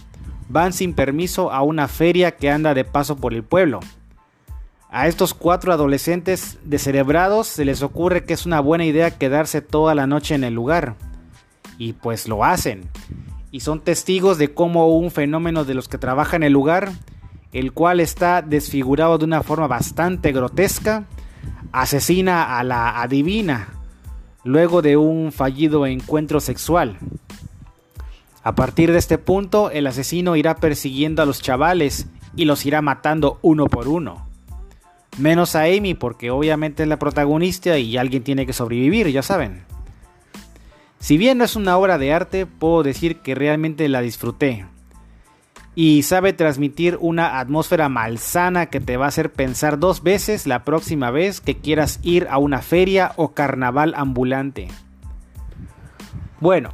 van 0.51 0.73
sin 0.73 0.93
permiso 0.93 1.51
a 1.51 1.61
una 1.61 1.87
feria 1.87 2.31
que 2.31 2.49
anda 2.49 2.73
de 2.73 2.85
paso 2.85 3.15
por 3.15 3.33
el 3.33 3.43
pueblo. 3.43 3.79
A 4.89 5.07
estos 5.07 5.33
cuatro 5.33 5.71
adolescentes 5.71 6.57
descerebrados 6.65 7.47
se 7.47 7.63
les 7.63 7.81
ocurre 7.81 8.25
que 8.25 8.33
es 8.33 8.45
una 8.45 8.59
buena 8.59 8.85
idea 8.85 9.17
quedarse 9.17 9.61
toda 9.61 9.95
la 9.95 10.07
noche 10.07 10.35
en 10.35 10.43
el 10.43 10.53
lugar. 10.53 10.95
Y 11.77 11.93
pues 11.93 12.27
lo 12.27 12.43
hacen. 12.43 12.89
Y 13.51 13.61
son 13.61 13.79
testigos 13.79 14.37
de 14.37 14.53
cómo 14.53 14.89
un 14.89 15.09
fenómeno 15.09 15.63
de 15.63 15.73
los 15.73 15.87
que 15.87 15.97
trabajan 15.97 16.43
en 16.43 16.47
el 16.47 16.53
lugar, 16.53 16.91
el 17.53 17.71
cual 17.71 17.99
está 17.99 18.41
desfigurado 18.41 19.17
de 19.17 19.25
una 19.25 19.43
forma 19.43 19.67
bastante 19.67 20.31
grotesca, 20.31 21.05
asesina 21.71 22.59
a 22.59 22.63
la 22.63 23.01
adivina 23.01 23.69
luego 24.43 24.81
de 24.81 24.97
un 24.97 25.31
fallido 25.31 25.85
encuentro 25.85 26.39
sexual. 26.39 26.97
A 28.43 28.55
partir 28.55 28.91
de 28.91 28.97
este 28.97 29.17
punto, 29.17 29.69
el 29.69 29.85
asesino 29.85 30.35
irá 30.35 30.55
persiguiendo 30.55 31.21
a 31.21 31.25
los 31.25 31.41
chavales 31.41 32.07
y 32.35 32.45
los 32.45 32.65
irá 32.65 32.81
matando 32.81 33.37
uno 33.41 33.67
por 33.67 33.87
uno. 33.87 34.27
Menos 35.17 35.55
a 35.55 35.63
Amy 35.63 35.93
porque 35.93 36.31
obviamente 36.31 36.83
es 36.83 36.89
la 36.89 36.97
protagonista 36.97 37.77
y 37.77 37.97
alguien 37.97 38.23
tiene 38.23 38.45
que 38.45 38.53
sobrevivir, 38.53 39.07
ya 39.09 39.21
saben. 39.21 39.63
Si 40.99 41.17
bien 41.17 41.39
no 41.39 41.43
es 41.43 41.55
una 41.55 41.77
obra 41.77 41.97
de 41.97 42.13
arte, 42.13 42.45
puedo 42.45 42.83
decir 42.83 43.17
que 43.17 43.35
realmente 43.35 43.87
la 43.89 44.01
disfruté. 44.01 44.65
Y 45.73 46.03
sabe 46.03 46.33
transmitir 46.33 46.97
una 46.99 47.39
atmósfera 47.39 47.89
malsana 47.89 48.67
que 48.67 48.79
te 48.79 48.97
va 48.97 49.05
a 49.05 49.09
hacer 49.09 49.31
pensar 49.31 49.79
dos 49.79 50.03
veces 50.03 50.47
la 50.47 50.63
próxima 50.63 51.11
vez 51.11 51.41
que 51.41 51.57
quieras 51.57 51.99
ir 52.03 52.27
a 52.29 52.37
una 52.37 52.61
feria 52.61 53.13
o 53.15 53.33
carnaval 53.33 53.93
ambulante. 53.95 54.67
Bueno, 56.39 56.73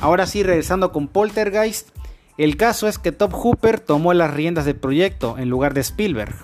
Ahora 0.00 0.26
sí, 0.26 0.42
regresando 0.42 0.92
con 0.92 1.08
Poltergeist, 1.08 1.90
el 2.38 2.56
caso 2.56 2.88
es 2.88 2.98
que 2.98 3.12
Top 3.12 3.34
Hooper 3.34 3.80
tomó 3.80 4.14
las 4.14 4.32
riendas 4.32 4.64
del 4.64 4.76
proyecto 4.76 5.36
en 5.36 5.50
lugar 5.50 5.74
de 5.74 5.82
Spielberg, 5.82 6.34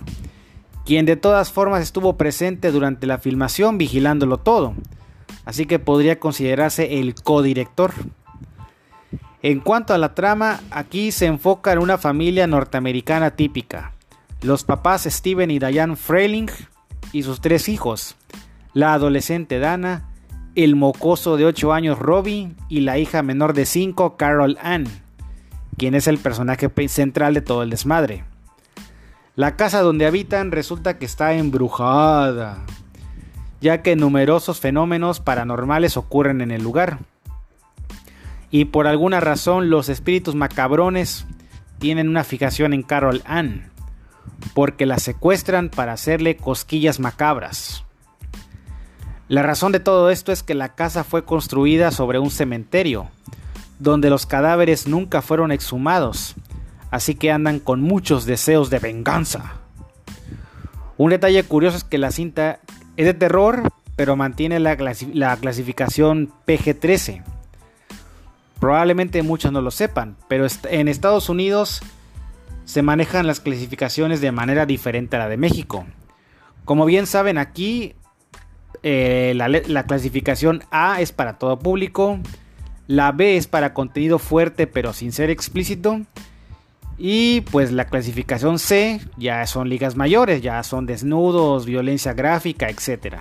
quien 0.85 1.07
de 1.07 1.17
todas 1.17 1.51
formas 1.51 1.83
estuvo 1.83 2.19
presente 2.19 2.71
durante 2.71 3.07
la 3.07 3.17
filmación 3.17 3.79
vigilándolo 3.79 4.37
todo, 4.37 4.75
así 5.47 5.65
que 5.65 5.79
podría 5.79 6.21
considerarse 6.21 7.01
el 7.01 7.15
codirector. 7.15 7.95
En 9.41 9.61
cuanto 9.61 9.95
a 9.95 9.99
la 9.99 10.15
trama, 10.15 10.61
aquí 10.71 11.11
se 11.11 11.25
enfoca 11.25 11.73
en 11.73 11.79
una 11.79 11.97
familia 11.97 12.47
norteamericana 12.47 13.31
típica. 13.31 13.93
Los 14.43 14.65
papás 14.65 15.05
Steven 15.05 15.51
y 15.51 15.59
Diane 15.59 15.97
Freiling 15.97 16.51
y 17.13 17.23
sus 17.23 17.41
tres 17.41 17.71
hijos, 17.71 18.17
la 18.75 18.93
adolescente 18.93 19.59
Dana, 19.59 20.11
el 20.57 20.75
mocoso 20.75 21.37
de 21.37 21.45
8 21.45 21.73
años 21.73 21.99
Robbie 21.99 22.55
y 22.69 22.81
la 22.81 22.99
hija 22.99 23.23
menor 23.23 23.53
de 23.53 23.67
5 23.67 24.17
Carol 24.17 24.59
Ann, 24.63 24.87
quien 25.77 25.95
es 25.95 26.07
el 26.07 26.19
personaje 26.19 26.71
central 26.89 27.35
de 27.35 27.43
todo 27.43 27.63
el 27.63 27.71
desmadre. 27.71 28.25
La 29.35 29.55
casa 29.57 29.83
donde 29.83 30.07
habitan 30.07 30.51
resulta 30.51 30.99
que 30.99 31.05
está 31.05 31.35
embrujada, 31.35 32.65
ya 33.61 33.83
que 33.83 33.97
numerosos 33.97 34.61
fenómenos 34.61 35.21
paranormales 35.21 35.99
ocurren 35.99 36.41
en 36.41 36.51
el 36.51 36.63
lugar. 36.63 37.01
Y 38.51 38.67
por 38.67 38.87
alguna 38.87 39.21
razón 39.21 39.69
los 39.69 39.91
espíritus 39.91 40.35
macabrones 40.35 41.27
tienen 41.79 42.09
una 42.09 42.25
fijación 42.25 42.73
en 42.73 42.83
Carol 42.83 43.23
Ann, 43.27 43.71
porque 44.55 44.87
la 44.87 44.99
secuestran 44.99 45.69
para 45.69 45.93
hacerle 45.93 46.39
cosquillas 46.39 46.99
macabras. 46.99 47.86
La 49.29 49.43
razón 49.43 49.73
de 49.73 49.81
todo 49.81 50.11
esto 50.11 50.31
es 50.31 50.45
que 50.45 50.55
la 50.55 50.75
casa 50.75 51.03
fue 51.03 51.25
construida 51.25 51.91
sobre 51.91 52.21
un 52.21 52.31
cementerio, 52.31 53.09
donde 53.81 54.09
los 54.09 54.25
cadáveres 54.25 54.87
nunca 54.87 55.21
fueron 55.21 55.51
exhumados, 55.51 56.37
así 56.93 57.17
que 57.17 57.33
andan 57.33 57.59
con 57.59 57.81
muchos 57.81 58.25
deseos 58.25 58.71
de 58.71 58.79
venganza. 58.79 59.55
Un 60.97 61.11
detalle 61.11 61.43
curioso 61.43 61.77
es 61.77 61.85
que 61.85 61.99
la 61.99 62.13
cinta 62.13 62.61
es 62.97 63.05
de 63.05 63.15
terror, 63.15 63.65
pero 63.97 64.15
mantiene 64.15 64.61
la, 64.61 64.77
clasificación 64.77 66.31
PG-13. 66.47 67.23
Probablemente 68.61 69.23
muchos 69.23 69.51
no 69.51 69.61
lo 69.61 69.71
sepan, 69.71 70.17
pero 70.29 70.47
en 70.71 70.89
Estados 70.89 71.29
Unidos 71.29 71.83
se 72.65 72.83
manejan 72.83 73.27
las 73.27 73.41
clasificaciones 73.41 74.21
de 74.21 74.33
manera 74.33 74.67
diferente 74.67 75.17
a 75.17 75.21
la 75.21 75.29
de 75.29 75.37
México. 75.37 75.85
Como 76.65 76.85
bien 76.85 77.07
saben 77.07 77.39
aquí, 77.39 77.95
eh, 78.89 79.35
la 79.35 79.83
clasificación 79.83 80.63
A 80.71 81.01
es 81.01 81.11
para 81.11 81.39
todo 81.39 81.59
público, 81.59 82.21
la 82.87 83.11
B 83.11 83.37
es 83.37 83.49
para 83.49 83.75
contenido 83.75 84.21
fuerte 84.21 84.69
pero 84.69 84.93
sin 84.93 85.11
ser 85.11 85.29
explícito. 85.29 86.03
Y 86.99 87.41
pues 87.51 87.73
la 87.73 87.87
clasificación 87.87 88.61
C 88.61 89.01
ya 89.17 89.45
son 89.49 89.69
ligas 89.69 89.97
mayores, 89.97 90.41
ya 90.41 90.63
son 90.63 90.87
desnudos, 90.87 91.67
violencia 91.67 92.15
gráfica, 92.15 92.69
etc. 92.69 93.17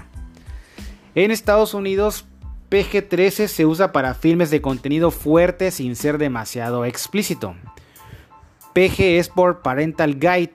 En 1.15 1.31
Estados 1.31 1.73
Unidos, 1.73 2.25
PG-13 2.69 3.47
se 3.47 3.65
usa 3.65 3.91
para 3.91 4.13
filmes 4.13 4.51
de 4.51 4.61
contenido 4.61 5.09
fuerte 5.09 5.71
sin 5.71 5.95
ser 5.95 6.19
demasiado 6.19 6.85
explícito. 6.85 7.55
PG 8.73 9.17
es 9.17 9.29
por 9.29 9.63
Parental 9.63 10.19
Guide, 10.19 10.53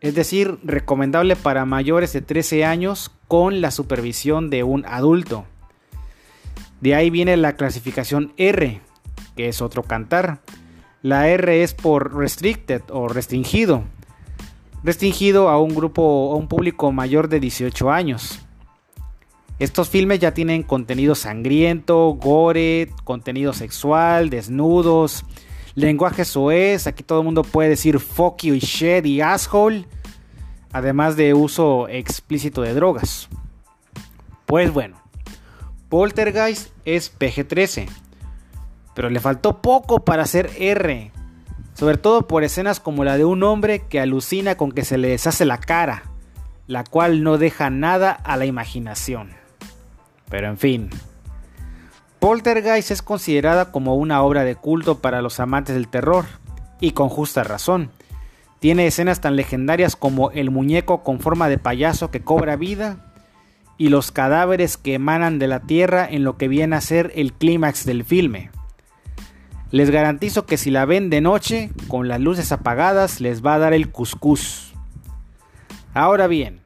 es 0.00 0.14
decir, 0.14 0.58
recomendable 0.62 1.34
para 1.36 1.64
mayores 1.64 2.12
de 2.12 2.22
13 2.22 2.64
años 2.64 3.10
con 3.26 3.60
la 3.60 3.70
supervisión 3.70 4.50
de 4.50 4.62
un 4.62 4.86
adulto. 4.86 5.44
De 6.80 6.94
ahí 6.94 7.10
viene 7.10 7.36
la 7.36 7.56
clasificación 7.56 8.32
R, 8.36 8.80
que 9.36 9.48
es 9.48 9.60
otro 9.60 9.82
cantar. 9.82 10.40
La 11.02 11.28
R 11.28 11.62
es 11.62 11.74
por 11.74 12.16
restricted 12.16 12.82
o 12.90 13.08
restringido. 13.08 13.82
Restringido 14.84 15.48
a 15.48 15.60
un 15.60 15.74
grupo, 15.74 16.32
a 16.32 16.36
un 16.36 16.46
público 16.46 16.92
mayor 16.92 17.28
de 17.28 17.40
18 17.40 17.90
años. 17.90 18.40
Estos 19.58 19.88
filmes 19.88 20.20
ya 20.20 20.34
tienen 20.34 20.62
contenido 20.62 21.16
sangriento, 21.16 22.10
gore, 22.10 22.90
contenido 23.02 23.52
sexual, 23.52 24.30
desnudos, 24.30 25.24
lenguaje 25.80 26.24
soez. 26.24 26.86
Aquí 26.86 27.02
todo 27.02 27.20
el 27.20 27.24
mundo 27.24 27.42
puede 27.42 27.70
decir 27.70 27.98
fuck 27.98 28.42
you 28.42 28.54
y 28.54 28.60
shit 28.60 29.06
y 29.06 29.20
asshole. 29.20 29.86
Además 30.72 31.16
de 31.16 31.34
uso 31.34 31.88
explícito 31.88 32.62
de 32.62 32.74
drogas. 32.74 33.28
Pues 34.44 34.72
bueno, 34.72 35.00
Poltergeist 35.88 36.70
es 36.84 37.12
PG-13, 37.18 37.88
pero 38.94 39.10
le 39.10 39.20
faltó 39.20 39.60
poco 39.62 40.04
para 40.04 40.26
ser 40.26 40.50
R, 40.58 41.12
sobre 41.74 41.96
todo 41.96 42.26
por 42.26 42.44
escenas 42.44 42.80
como 42.80 43.04
la 43.04 43.16
de 43.16 43.24
un 43.24 43.42
hombre 43.42 43.80
que 43.88 44.00
alucina 44.00 44.56
con 44.56 44.72
que 44.72 44.84
se 44.84 44.98
le 44.98 45.08
deshace 45.08 45.44
la 45.44 45.58
cara, 45.58 46.04
la 46.66 46.84
cual 46.84 47.22
no 47.22 47.38
deja 47.38 47.70
nada 47.70 48.12
a 48.12 48.36
la 48.36 48.46
imaginación. 48.46 49.30
Pero 50.30 50.48
en 50.48 50.58
fin, 50.58 50.90
Poltergeist 52.20 52.90
es 52.90 53.02
considerada 53.02 53.70
como 53.70 53.94
una 53.96 54.22
obra 54.22 54.44
de 54.44 54.56
culto 54.56 54.98
para 54.98 55.22
los 55.22 55.38
amantes 55.40 55.74
del 55.74 55.88
terror, 55.88 56.26
y 56.80 56.92
con 56.92 57.08
justa 57.08 57.44
razón. 57.44 57.90
Tiene 58.60 58.86
escenas 58.86 59.20
tan 59.20 59.36
legendarias 59.36 59.94
como 59.94 60.30
el 60.32 60.50
muñeco 60.50 61.04
con 61.04 61.20
forma 61.20 61.48
de 61.48 61.58
payaso 61.58 62.10
que 62.10 62.20
cobra 62.20 62.56
vida 62.56 63.12
y 63.76 63.88
los 63.90 64.10
cadáveres 64.10 64.76
que 64.76 64.94
emanan 64.94 65.38
de 65.38 65.46
la 65.46 65.60
tierra 65.60 66.08
en 66.10 66.24
lo 66.24 66.36
que 66.36 66.48
viene 66.48 66.74
a 66.74 66.80
ser 66.80 67.12
el 67.14 67.32
clímax 67.32 67.84
del 67.86 68.04
filme. 68.04 68.50
Les 69.70 69.90
garantizo 69.90 70.46
que 70.46 70.56
si 70.56 70.70
la 70.70 70.86
ven 70.86 71.10
de 71.10 71.20
noche, 71.20 71.70
con 71.86 72.08
las 72.08 72.20
luces 72.20 72.50
apagadas, 72.50 73.20
les 73.20 73.44
va 73.44 73.54
a 73.54 73.58
dar 73.58 73.74
el 73.74 73.90
cuscús. 73.90 74.72
Ahora 75.94 76.26
bien, 76.26 76.60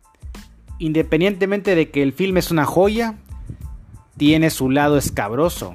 independientemente 0.79 1.75
de 1.75 1.91
que 1.91 2.03
el 2.03 2.13
filme 2.13 2.41
es 2.41 2.51
una 2.51 2.65
joya, 2.65 3.17
tiene 4.17 4.51
su 4.51 4.71
lado 4.71 4.97
escabroso, 4.97 5.75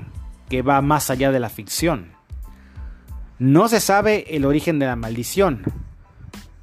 que 0.50 0.62
va 0.62 0.82
más 0.82 1.10
allá 1.10 1.32
de 1.32 1.40
la 1.40 1.50
ficción. 1.50 2.12
No 3.40 3.68
se 3.68 3.80
sabe 3.80 4.36
el 4.36 4.46
origen 4.46 4.80
de 4.80 4.88
la 4.88 4.96
maldición, 4.96 5.64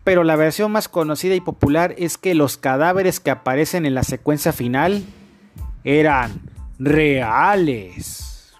pero 0.02 0.24
la 0.24 0.36
versión 0.36 0.72
más 0.72 0.88
conocida 0.88 1.34
y 1.34 1.40
popular 1.40 1.94
es 1.98 2.18
que 2.18 2.34
los 2.34 2.56
cadáveres 2.56 3.20
que 3.20 3.30
aparecen 3.30 3.86
en 3.86 3.94
la 3.94 4.02
secuencia 4.02 4.52
final 4.52 5.04
eran 5.84 6.40
reales. 6.78 8.54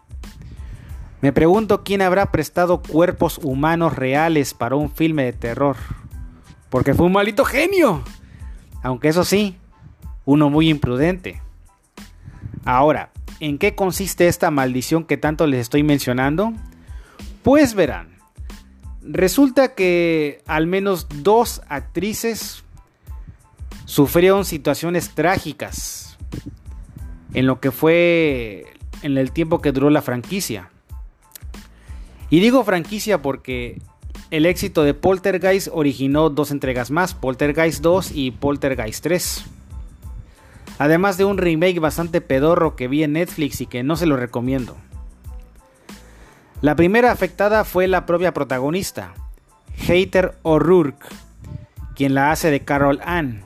Me 1.21 1.33
pregunto 1.33 1.85
quién 1.85 2.03
habrá 2.03 2.31
prestado 2.31 2.83
cuerpos 2.83 3.39
humanos 3.43 3.97
reales 3.97 4.53
para 4.53 4.77
un 4.77 4.91
filme 4.91 5.25
de 5.25 5.33
terror. 5.33 5.77
Porque 6.69 6.93
fue 6.93 7.07
un 7.07 7.13
malito 7.13 7.45
genio. 7.45 8.03
Aunque 8.83 9.09
eso 9.09 9.25
sí, 9.25 9.57
uno 10.27 10.51
muy 10.51 10.69
imprudente. 10.69 11.41
Ahora, 12.65 13.11
¿en 13.41 13.59
qué 13.59 13.75
consiste 13.75 14.27
esta 14.27 14.51
maldición 14.51 15.05
que 15.05 15.17
tanto 15.17 15.47
les 15.47 15.61
estoy 15.61 15.83
mencionando? 15.83 16.53
Pues 17.43 17.75
verán. 17.75 18.17
Resulta 19.03 19.75
que 19.75 20.43
al 20.47 20.67
menos 20.67 21.07
dos 21.23 21.61
actrices 21.69 22.65
sufrieron 23.85 24.45
situaciones 24.45 25.11
trágicas 25.15 26.17
en 27.35 27.47
lo 27.47 27.61
que 27.61 27.71
fue 27.71 28.65
en 29.03 29.19
el 29.19 29.33
tiempo 29.33 29.61
que 29.61 29.73
duró 29.73 29.91
la 29.91 30.01
franquicia. 30.01 30.71
Y 32.31 32.41
digo 32.41 32.65
franquicia 32.65 33.21
porque 33.21 33.83
el 34.31 34.47
éxito 34.47 34.83
de 34.83 34.95
Poltergeist 34.95 35.69
originó 35.71 36.31
dos 36.31 36.51
entregas 36.51 36.91
más, 36.91 37.15
Poltergeist 37.15 37.83
2 37.83 38.13
y 38.15 38.31
Poltergeist 38.31 39.03
3. 39.03 39.45
Además 40.79 41.17
de 41.17 41.25
un 41.25 41.39
remake 41.39 41.79
bastante 41.79 42.21
pedorro 42.21 42.77
que 42.77 42.89
vi 42.89 43.03
en 43.03 43.13
Netflix 43.13 43.61
y 43.61 43.67
que 43.67 43.83
no 43.83 43.97
se 43.97 44.07
lo 44.07 44.17
recomiendo. 44.17 44.77
La 46.61 46.77
primera 46.77 47.13
afectada 47.13 47.65
fue 47.65 47.87
la 47.87 48.07
propia 48.07 48.33
protagonista, 48.33 49.15
Hater 49.77 50.35
O'Rourke, 50.43 51.07
quien 51.95 52.15
la 52.15 52.33
hace 52.33 52.51
de 52.51 52.61
Carol 52.61 53.01
Ann, 53.05 53.45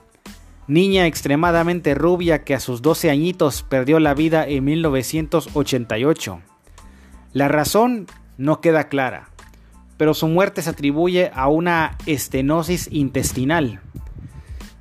niña 0.68 1.06
extremadamente 1.06 1.94
rubia 1.94 2.44
que 2.44 2.54
a 2.54 2.60
sus 2.60 2.82
12 2.82 3.10
añitos 3.10 3.62
perdió 3.62 3.98
la 3.98 4.14
vida 4.14 4.46
en 4.46 4.64
1988. 4.64 6.40
La 7.32 7.48
razón 7.48 8.06
no 8.36 8.60
queda 8.60 8.88
clara, 8.88 9.30
pero 9.96 10.14
su 10.14 10.28
muerte 10.28 10.62
se 10.62 10.70
atribuye 10.70 11.30
a 11.34 11.48
una 11.48 11.96
estenosis 12.06 12.88
intestinal, 12.92 13.80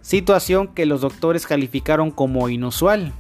situación 0.08 0.70
que 0.70 0.86
los 0.86 1.02
doctores 1.02 1.46
calificaron 1.46 2.12
como 2.12 2.48
inusual 2.48 3.12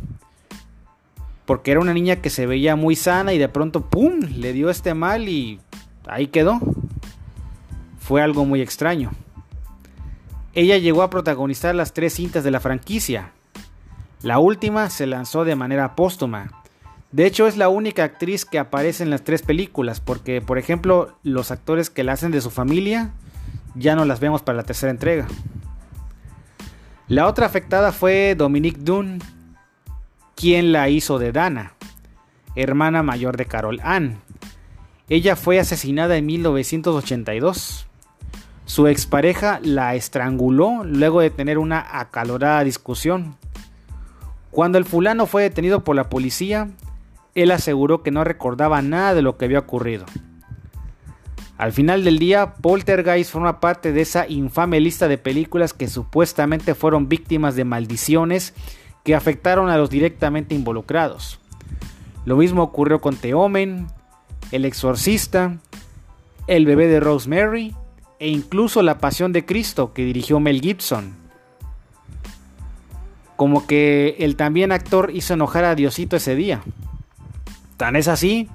porque 1.46 1.72
era 1.72 1.80
una 1.80 1.94
niña 1.94 2.18
que 2.18 2.30
se 2.30 2.46
veía 2.46 2.76
muy 2.76 2.96
sana 2.96 3.34
y 3.34 3.38
de 3.38 3.48
pronto, 3.48 3.82
¡pum!, 3.82 4.20
le 4.36 4.52
dio 4.52 4.70
este 4.70 4.94
mal 4.94 5.30
y 5.30 5.60
ahí 6.06 6.28
quedó. 6.28 6.60
Fue 8.00 8.22
algo 8.22 8.46
muy 8.46 8.62
extraño. 8.62 9.12
Ella 10.54 10.78
llegó 10.78 11.04
a 11.04 11.10
protagonizar 11.10 11.74
las 11.74 11.94
tres 11.94 12.14
cintas 12.14 12.44
de 12.44 12.52
la 12.52 12.60
franquicia. 12.60 13.32
La 14.22 14.40
última 14.40 14.90
se 14.90 15.08
lanzó 15.08 15.46
de 15.46 15.56
manera 15.56 15.96
póstuma. 15.96 16.52
De 17.14 17.26
hecho 17.26 17.48
es 17.48 17.56
la 17.56 17.70
única 17.70 18.04
actriz 18.04 18.44
que 18.44 18.60
aparece 18.60 19.04
en 19.04 19.10
las 19.10 19.24
tres 19.24 19.42
películas, 19.42 20.02
porque 20.02 20.42
por 20.42 20.58
ejemplo 20.58 21.14
los 21.24 21.52
actores 21.52 21.90
que 21.90 22.04
la 22.04 22.14
hacen 22.14 22.32
de 22.32 22.42
su 22.42 22.50
familia 22.50 23.12
ya 23.74 23.96
no 23.96 24.04
las 24.04 24.20
vemos 24.20 24.42
para 24.42 24.58
la 24.58 24.64
tercera 24.64 24.92
entrega. 24.92 25.28
La 27.10 27.26
otra 27.26 27.46
afectada 27.46 27.94
fue 27.94 28.36
Dominique 28.36 28.82
Dunn, 28.82 29.20
quien 30.36 30.74
la 30.74 30.90
hizo 30.90 31.20
de 31.20 31.32
Dana, 31.32 31.72
hermana 32.54 33.02
mayor 33.02 33.38
de 33.38 33.46
Carol 33.46 33.80
Ann. 33.82 34.18
Ella 35.08 35.38
fue 35.38 35.58
asesinada 35.58 36.18
en 36.18 36.26
1982. 36.26 37.88
Su 38.66 38.88
expareja 38.88 39.62
la 39.64 39.96
estranguló 39.96 40.84
luego 40.84 41.22
de 41.22 41.30
tener 41.30 41.60
una 41.60 41.98
acalorada 41.98 42.66
discusión. 42.66 43.38
Cuando 44.52 44.78
el 44.78 44.84
fulano 44.84 45.28
fue 45.28 45.44
detenido 45.44 45.86
por 45.86 45.96
la 45.96 46.10
policía, 46.10 46.68
él 47.36 47.52
aseguró 47.52 48.04
que 48.04 48.12
no 48.12 48.26
recordaba 48.26 48.82
nada 48.82 49.14
de 49.14 49.22
lo 49.22 49.38
que 49.38 49.46
había 49.46 49.60
ocurrido. 49.60 50.06
Al 51.58 51.74
final 51.74 52.04
del 52.04 52.20
día, 52.20 52.54
Poltergeist 52.54 53.32
forma 53.32 53.60
parte 53.60 53.92
de 53.92 54.02
esa 54.02 54.28
infame 54.28 54.80
lista 54.80 55.08
de 55.08 55.18
películas 55.18 55.74
que 55.74 55.88
supuestamente 55.88 56.76
fueron 56.76 57.10
víctimas 57.10 57.56
de 57.56 57.66
maldiciones 57.66 58.54
que 59.04 59.16
afectaron 59.16 59.70
a 59.70 59.78
los 59.78 59.90
directamente 59.90 60.54
involucrados. 60.54 61.40
Lo 62.26 62.38
mismo 62.38 62.62
ocurrió 62.62 63.02
con 63.02 63.16
The 63.16 63.34
Omen, 63.34 63.88
El 64.52 64.66
Exorcista, 64.66 65.58
El 66.46 66.66
bebé 66.66 66.88
de 66.88 67.00
Rosemary 67.00 67.74
e 68.20 68.28
incluso 68.28 68.84
La 68.84 69.00
Pasión 69.00 69.34
de 69.34 69.46
Cristo 69.46 69.94
que 69.94 70.06
dirigió 70.06 70.40
Mel 70.40 70.62
Gibson. 70.62 71.16
Como 73.36 73.66
que 73.66 74.18
el 74.20 74.36
también 74.36 74.72
actor 74.72 75.10
hizo 75.12 75.34
enojar 75.34 75.64
a 75.64 75.74
Diosito 75.74 76.18
ese 76.18 76.36
día. 76.36 76.62
Tan 77.78 77.96
es 77.96 78.08
así 78.08 78.50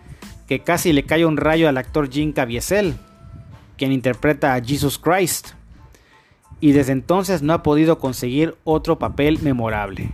que 0.53 0.61
casi 0.61 0.92
le 0.92 1.05
cae 1.05 1.24
un 1.24 1.38
rayo 1.38 1.66
al 1.66 1.78
actor 1.78 2.11
Jim 2.11 2.34
Caviezel, 2.34 2.94
quien 3.78 3.90
interpreta 3.90 4.53
a 4.53 4.62
Jesus 4.62 4.98
Christ, 4.98 5.53
y 6.61 6.72
desde 6.72 6.92
entonces 6.92 7.40
no 7.40 7.55
ha 7.55 7.62
podido 7.62 7.98
conseguir 7.98 8.55
otro 8.64 8.98
papel 8.98 9.38
memorable. 9.40 10.11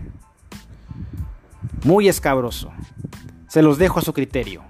Muy 1.83 2.07
escabroso. 2.07 2.71
Se 3.49 3.63
los 3.63 3.79
dejo 3.79 3.99
a 3.99 4.03
su 4.03 4.13
criterio. 4.13 4.63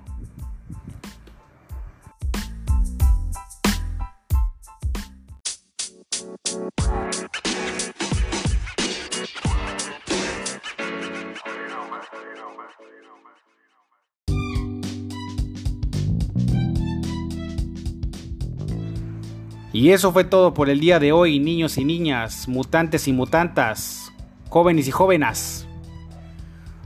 Y 19.78 19.92
eso 19.92 20.10
fue 20.10 20.24
todo 20.24 20.54
por 20.54 20.70
el 20.70 20.80
día 20.80 20.98
de 20.98 21.12
hoy, 21.12 21.38
niños 21.38 21.78
y 21.78 21.84
niñas, 21.84 22.48
mutantes 22.48 23.06
y 23.06 23.12
mutantas, 23.12 24.12
jóvenes 24.48 24.88
y 24.88 24.90
jóvenes. 24.90 25.68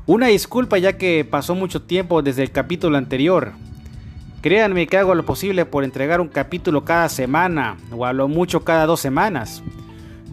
Una 0.04 0.26
disculpa 0.26 0.76
ya 0.76 0.98
que 0.98 1.24
pasó 1.24 1.54
mucho 1.54 1.80
tiempo 1.80 2.20
desde 2.20 2.42
el 2.42 2.50
capítulo 2.50 2.98
anterior. 2.98 3.52
Créanme 4.42 4.86
que 4.86 4.98
hago 4.98 5.14
lo 5.14 5.24
posible 5.24 5.64
por 5.64 5.84
entregar 5.84 6.20
un 6.20 6.28
capítulo 6.28 6.84
cada 6.84 7.08
semana 7.08 7.78
o 7.96 8.04
a 8.04 8.12
lo 8.12 8.28
mucho 8.28 8.62
cada 8.62 8.84
dos 8.84 9.00
semanas. 9.00 9.62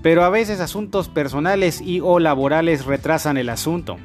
Pero 0.04 0.26
a 0.26 0.30
veces 0.30 0.60
asuntos 0.60 1.08
personales 1.08 1.80
y 1.80 2.02
o 2.02 2.20
laborales 2.20 2.86
retrasan 2.86 3.38
el 3.38 3.48
asunto. 3.48 3.96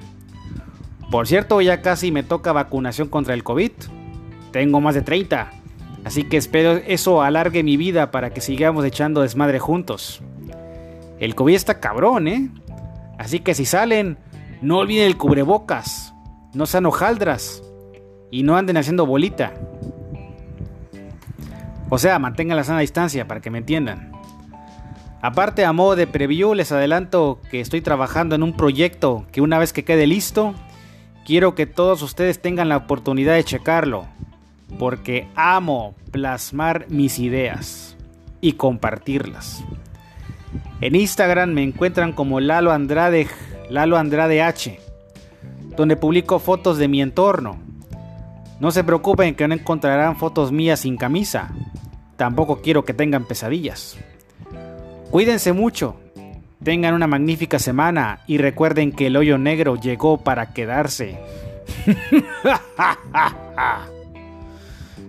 Por 1.11 1.27
cierto, 1.27 1.61
ya 1.61 1.83
casi 1.83 2.13
me 2.13 2.23
toca 2.23 2.53
vacunación 2.53 3.09
contra 3.09 3.35
el 3.35 3.43
COVID. 3.43 3.73
Tengo 4.53 4.81
más 4.81 4.95
de 4.95 5.03
30 5.03 5.64
Así 6.05 6.25
que 6.25 6.37
espero 6.37 6.77
eso 6.77 7.23
alargue 7.23 7.63
mi 7.63 7.77
vida 7.77 8.11
para 8.11 8.31
que 8.31 8.43
sigamos 8.43 8.85
echando 8.85 9.23
desmadre 9.23 9.59
juntos. 9.59 10.21
El 11.19 11.35
COVID 11.35 11.55
está 11.55 11.81
cabrón, 11.81 12.29
¿eh? 12.29 12.51
Así 13.19 13.41
que 13.41 13.55
si 13.55 13.65
salen, 13.65 14.19
no 14.61 14.79
olviden 14.79 15.07
el 15.07 15.17
cubrebocas, 15.17 16.15
no 16.53 16.67
sean 16.67 16.85
hojaldras 16.85 17.63
y 18.31 18.43
no 18.43 18.57
anden 18.57 18.77
haciendo 18.77 19.07
bolita. 19.07 19.55
O 21.89 21.99
sea, 21.99 22.19
mantengan 22.19 22.57
la 22.57 22.65
sana 22.65 22.81
distancia 22.81 23.27
para 23.27 23.41
que 23.41 23.51
me 23.51 23.59
entiendan. 23.59 24.13
Aparte, 25.23 25.65
a 25.65 25.73
modo 25.73 25.97
de 25.97 26.07
preview, 26.07 26.53
les 26.53 26.71
adelanto 26.71 27.41
que 27.51 27.61
estoy 27.61 27.81
trabajando 27.81 28.35
en 28.35 28.43
un 28.43 28.55
proyecto 28.55 29.25
que 29.33 29.41
una 29.41 29.59
vez 29.59 29.73
que 29.73 29.85
quede 29.85 30.07
listo, 30.07 30.55
quiero 31.25 31.55
que 31.55 31.65
todos 31.65 32.03
ustedes 32.03 32.43
tengan 32.43 32.69
la 32.69 32.77
oportunidad 32.77 33.35
de 33.35 33.45
checarlo 33.45 34.07
porque 34.79 35.29
amo 35.35 35.95
plasmar 36.11 36.87
mis 36.89 37.19
ideas 37.19 37.97
y 38.41 38.53
compartirlas. 38.53 39.65
En 40.81 40.95
Instagram 40.95 41.53
me 41.53 41.63
encuentran 41.63 42.13
como 42.13 42.41
Lalo 42.41 42.73
Andrade, 42.73 43.27
Lalo 43.71 43.97
Andrade 43.97 44.43
H, 44.43 44.79
donde 45.77 45.97
publico 45.97 46.39
fotos 46.39 46.79
de 46.79 46.89
mi 46.89 47.01
entorno. 47.01 47.57
No 48.61 48.71
se 48.71 48.85
preocupen 48.85 49.35
que 49.35 49.49
no 49.49 49.55
encontrarán 49.55 50.17
fotos 50.17 50.53
mías 50.53 50.81
sin 50.81 50.97
camisa. 50.97 51.51
Tampoco 52.17 52.63
quiero 52.63 52.85
que 52.85 52.95
tengan 52.95 53.25
pesadillas. 53.25 53.97
Cuídense 55.11 55.53
mucho, 55.53 55.97
tengan 56.63 56.95
una 56.95 57.07
magnífica 57.07 57.59
semana 57.59 58.21
y 58.27 58.39
recuerden 58.39 58.93
que 58.93 59.09
el 59.09 59.17
hoyo 59.17 59.39
negro 59.39 59.77
llegó 59.77 60.19
para 60.19 60.53
quedarse. 60.53 61.19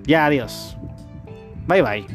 Ya, 0.08 0.26
adiós. 0.26 0.78
Bye 1.68 1.82
bye. 1.82 2.06